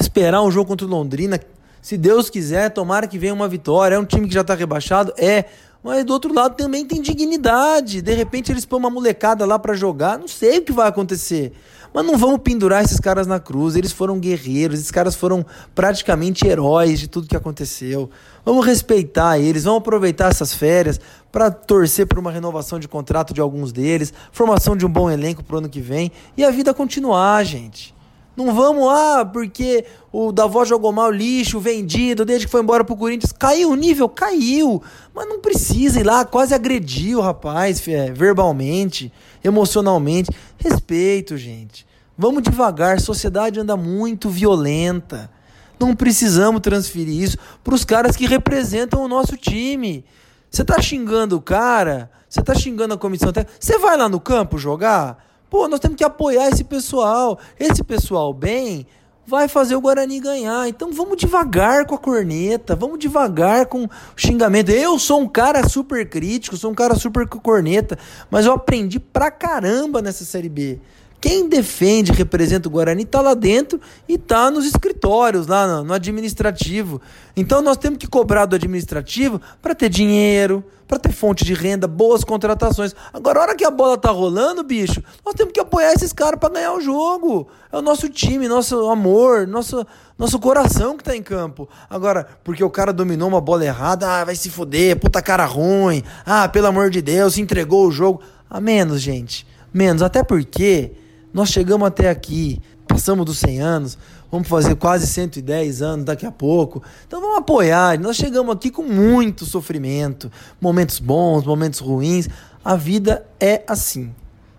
esperar 0.00 0.42
um 0.42 0.50
jogo 0.50 0.68
contra 0.68 0.86
o 0.86 0.90
Londrina. 0.90 1.38
Se 1.80 1.96
Deus 1.96 2.30
quiser, 2.30 2.70
tomara 2.70 3.06
que 3.06 3.18
venha 3.18 3.34
uma 3.34 3.48
vitória. 3.48 3.96
É 3.96 3.98
um 3.98 4.04
time 4.04 4.26
que 4.26 4.34
já 4.34 4.40
está 4.40 4.54
rebaixado? 4.54 5.12
É. 5.16 5.44
Mas 5.82 6.04
do 6.04 6.12
outro 6.12 6.32
lado 6.32 6.54
também 6.54 6.84
tem 6.84 7.02
dignidade. 7.02 8.00
De 8.00 8.14
repente 8.14 8.52
eles 8.52 8.64
põem 8.64 8.80
uma 8.80 8.90
molecada 8.90 9.44
lá 9.44 9.58
para 9.58 9.74
jogar. 9.74 10.18
Não 10.18 10.28
sei 10.28 10.58
o 10.58 10.62
que 10.62 10.72
vai 10.72 10.88
acontecer. 10.88 11.52
Mas 11.92 12.06
não 12.06 12.16
vamos 12.16 12.40
pendurar 12.40 12.82
esses 12.82 13.00
caras 13.00 13.26
na 13.26 13.40
cruz. 13.40 13.74
Eles 13.74 13.92
foram 13.92 14.18
guerreiros, 14.18 14.78
esses 14.78 14.90
caras 14.90 15.14
foram 15.14 15.44
praticamente 15.74 16.46
heróis 16.46 17.00
de 17.00 17.08
tudo 17.08 17.26
que 17.26 17.36
aconteceu. 17.36 18.08
Vamos 18.44 18.64
respeitar 18.64 19.38
eles, 19.38 19.64
vamos 19.64 19.80
aproveitar 19.80 20.30
essas 20.30 20.54
férias 20.54 21.00
para 21.30 21.50
torcer 21.50 22.06
por 22.06 22.18
uma 22.18 22.30
renovação 22.30 22.78
de 22.78 22.88
contrato 22.88 23.34
de 23.34 23.40
alguns 23.40 23.72
deles, 23.72 24.12
formação 24.30 24.76
de 24.76 24.86
um 24.86 24.88
bom 24.88 25.10
elenco 25.10 25.42
pro 25.42 25.58
ano 25.58 25.68
que 25.68 25.80
vem 25.80 26.12
e 26.36 26.44
a 26.44 26.50
vida 26.50 26.72
continuar, 26.72 27.44
gente. 27.44 27.94
Não 28.34 28.54
vamos, 28.54 28.88
ah, 28.88 29.28
porque 29.30 29.84
o 30.10 30.32
Davó 30.32 30.64
jogou 30.64 30.90
mal 30.90 31.10
lixo, 31.10 31.60
vendido, 31.60 32.24
desde 32.24 32.46
que 32.46 32.50
foi 32.50 32.62
embora 32.62 32.82
pro 32.82 32.96
Corinthians. 32.96 33.32
Caiu 33.32 33.70
o 33.70 33.74
nível? 33.74 34.08
Caiu. 34.08 34.82
Mas 35.14 35.28
não 35.28 35.40
precisa 35.40 36.00
ir 36.00 36.04
lá, 36.04 36.24
quase 36.24 36.54
agrediu 36.54 37.18
o 37.18 37.22
rapaz, 37.22 37.86
é, 37.86 38.10
verbalmente, 38.10 39.12
emocionalmente. 39.44 40.30
Respeito, 40.56 41.36
gente. 41.36 41.86
Vamos 42.16 42.42
devagar, 42.42 43.00
sociedade 43.00 43.60
anda 43.60 43.76
muito 43.76 44.30
violenta. 44.30 45.30
Não 45.78 45.94
precisamos 45.94 46.60
transferir 46.60 47.22
isso 47.22 47.36
para 47.62 47.74
os 47.74 47.84
caras 47.84 48.16
que 48.16 48.26
representam 48.26 49.02
o 49.02 49.08
nosso 49.08 49.36
time. 49.36 50.04
Você 50.50 50.64
tá 50.64 50.80
xingando 50.80 51.36
o 51.36 51.40
cara, 51.40 52.10
você 52.28 52.42
tá 52.42 52.54
xingando 52.54 52.94
a 52.94 52.98
comissão 52.98 53.32
técnica, 53.32 53.58
você 53.58 53.78
vai 53.78 53.96
lá 53.96 54.08
no 54.08 54.20
campo 54.20 54.58
jogar? 54.58 55.31
Pô, 55.52 55.68
nós 55.68 55.80
temos 55.80 55.98
que 55.98 56.02
apoiar 56.02 56.48
esse 56.48 56.64
pessoal. 56.64 57.38
Esse 57.60 57.84
pessoal 57.84 58.32
bem 58.32 58.86
vai 59.26 59.48
fazer 59.48 59.76
o 59.76 59.82
Guarani 59.82 60.18
ganhar. 60.18 60.66
Então 60.66 60.90
vamos 60.90 61.18
devagar 61.18 61.84
com 61.84 61.94
a 61.94 61.98
corneta, 61.98 62.74
vamos 62.74 62.98
devagar 62.98 63.66
com 63.66 63.84
o 63.84 63.90
xingamento. 64.16 64.70
Eu 64.70 64.98
sou 64.98 65.20
um 65.20 65.28
cara 65.28 65.68
super 65.68 66.08
crítico, 66.08 66.56
sou 66.56 66.70
um 66.70 66.74
cara 66.74 66.94
super 66.94 67.28
corneta, 67.28 67.98
mas 68.30 68.46
eu 68.46 68.54
aprendi 68.54 68.98
pra 68.98 69.30
caramba 69.30 70.00
nessa 70.00 70.24
Série 70.24 70.48
B. 70.48 70.80
Quem 71.22 71.48
defende, 71.48 72.10
representa 72.10 72.68
o 72.68 72.70
Guarani, 72.72 73.04
está 73.04 73.20
lá 73.20 73.32
dentro 73.32 73.80
e 74.08 74.14
está 74.14 74.50
nos 74.50 74.66
escritórios, 74.66 75.46
lá 75.46 75.80
no, 75.84 75.94
administrativo. 75.94 77.00
Então 77.36 77.62
nós 77.62 77.76
temos 77.76 77.98
que 77.98 78.08
cobrar 78.08 78.44
do 78.44 78.56
administrativo 78.56 79.40
para 79.62 79.72
ter 79.72 79.88
dinheiro, 79.88 80.64
para 80.88 80.98
ter 80.98 81.12
fonte 81.12 81.44
de 81.44 81.54
renda, 81.54 81.86
boas 81.86 82.24
contratações. 82.24 82.92
Agora, 83.12 83.38
a 83.38 83.42
hora 83.42 83.54
que 83.54 83.64
a 83.64 83.70
bola 83.70 83.96
tá 83.96 84.10
rolando, 84.10 84.64
bicho, 84.64 85.00
nós 85.24 85.36
temos 85.36 85.52
que 85.52 85.60
apoiar 85.60 85.92
esses 85.92 86.12
caras 86.12 86.40
para 86.40 86.54
ganhar 86.54 86.72
o 86.72 86.80
jogo. 86.80 87.46
É 87.70 87.78
o 87.78 87.82
nosso 87.82 88.08
time, 88.08 88.48
nosso 88.48 88.90
amor, 88.90 89.46
nosso, 89.46 89.86
nosso 90.18 90.40
coração 90.40 90.96
que 90.96 91.04
tá 91.04 91.14
em 91.14 91.22
campo. 91.22 91.68
Agora, 91.88 92.26
porque 92.42 92.64
o 92.64 92.68
cara 92.68 92.92
dominou 92.92 93.28
uma 93.28 93.40
bola 93.40 93.64
errada, 93.64 94.08
ah, 94.08 94.24
vai 94.24 94.34
se 94.34 94.50
foder, 94.50 94.98
puta 94.98 95.22
cara 95.22 95.44
ruim, 95.44 96.02
ah, 96.26 96.48
pelo 96.48 96.66
amor 96.66 96.90
de 96.90 97.00
Deus, 97.00 97.38
entregou 97.38 97.86
o 97.86 97.92
jogo. 97.92 98.20
A 98.50 98.60
menos, 98.60 99.00
gente. 99.00 99.46
Menos. 99.72 100.02
Até 100.02 100.24
porque 100.24 101.00
nós 101.32 101.48
chegamos 101.48 101.86
até 101.86 102.10
aqui, 102.10 102.60
passamos 102.86 103.24
dos 103.24 103.38
100 103.38 103.60
anos, 103.60 103.98
vamos 104.30 104.48
fazer 104.48 104.74
quase 104.74 105.06
110 105.06 105.82
anos 105.82 106.04
daqui 106.04 106.26
a 106.26 106.32
pouco. 106.32 106.82
Então 107.06 107.20
vamos 107.20 107.38
apoiar. 107.38 107.98
Nós 107.98 108.16
chegamos 108.16 108.54
aqui 108.54 108.70
com 108.70 108.82
muito 108.82 109.46
sofrimento, 109.46 110.30
momentos 110.60 110.98
bons, 110.98 111.44
momentos 111.44 111.80
ruins. 111.80 112.28
A 112.64 112.76
vida 112.76 113.26
é 113.40 113.62
assim. 113.66 114.14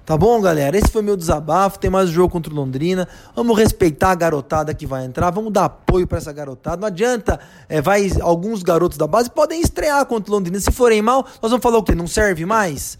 Tá 0.06 0.18
bom, 0.18 0.42
galera? 0.42 0.78
Esse 0.78 0.92
foi 0.92 1.02
meu 1.02 1.16
desabafo. 1.16 1.80
Tem 1.80 1.90
mais 1.90 2.10
um 2.10 2.12
jogo 2.12 2.30
contra 2.30 2.52
o 2.52 2.56
Londrina. 2.56 3.08
Vamos 3.34 3.58
respeitar 3.58 4.12
a 4.12 4.16
garotada 4.16 4.74
que 4.74 4.86
vai 4.86 5.06
entrar. 5.06 5.32
Vamos 5.32 5.54
dar 5.54 5.66
apoio 5.66 6.06
para 6.06 6.18
essa 6.18 6.34
garotada. 6.34 6.76
Não 6.76 6.88
adianta, 6.88 7.40
é, 7.70 7.82
vai 7.82 8.12
alguns 8.20 8.64
garotos 8.64 8.98
da 8.98 9.08
base 9.08 9.30
podem 9.30 9.62
estrear 9.62 10.06
contra 10.06 10.30
o 10.30 10.36
Londrina. 10.36 10.60
Se 10.60 10.72
forem 10.72 11.02
mal, 11.02 11.26
nós 11.42 11.52
vamos 11.52 11.64
falar 11.64 11.78
o 11.78 11.84
quê? 11.84 11.96
Não 11.96 12.08
serve 12.08 12.46
mais? 12.46 12.98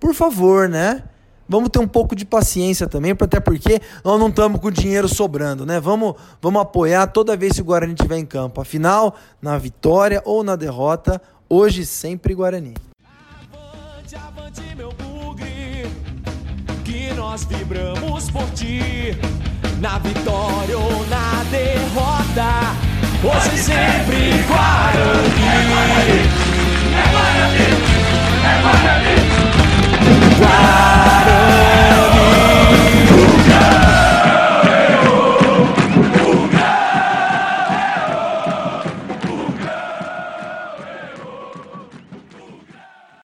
Por 0.00 0.12
favor, 0.12 0.68
né? 0.68 1.04
Vamos 1.50 1.68
ter 1.68 1.80
um 1.80 1.88
pouco 1.88 2.14
de 2.14 2.24
paciência 2.24 2.86
também, 2.86 3.10
até 3.10 3.40
porque 3.40 3.82
nós 4.04 4.20
não 4.20 4.28
estamos 4.28 4.60
com 4.60 4.70
dinheiro 4.70 5.08
sobrando, 5.08 5.66
né? 5.66 5.80
Vamos, 5.80 6.14
vamos 6.40 6.62
apoiar 6.62 7.08
toda 7.08 7.36
vez 7.36 7.54
que 7.54 7.60
o 7.60 7.64
Guarani 7.64 7.92
estiver 7.92 8.18
em 8.18 8.24
campo. 8.24 8.60
Afinal, 8.60 9.16
na 9.42 9.58
vitória 9.58 10.22
ou 10.24 10.44
na 10.44 10.54
derrota, 10.54 11.20
hoje 11.48 11.84
sempre 11.84 12.34
Guarani. 12.34 12.74
Avante, 13.04 14.14
avante, 14.14 14.62
meu 14.76 14.92
bugre, 14.92 15.90
que 16.84 17.12
nós 17.14 17.42
vibramos 17.42 18.30
por 18.30 18.48
ti. 18.52 19.18
Na 19.80 19.98
vitória 19.98 20.78
ou 20.78 21.04
na 21.08 21.42
derrota, 21.50 22.76
hoje 23.24 23.58
sempre 23.60 24.40
Guarani. 24.46 25.32
É 25.34 27.02
Guarani, 27.10 27.64
é 28.44 28.62
Guarani, 28.62 29.14
é 30.06 30.38
Guarani. 30.38 31.29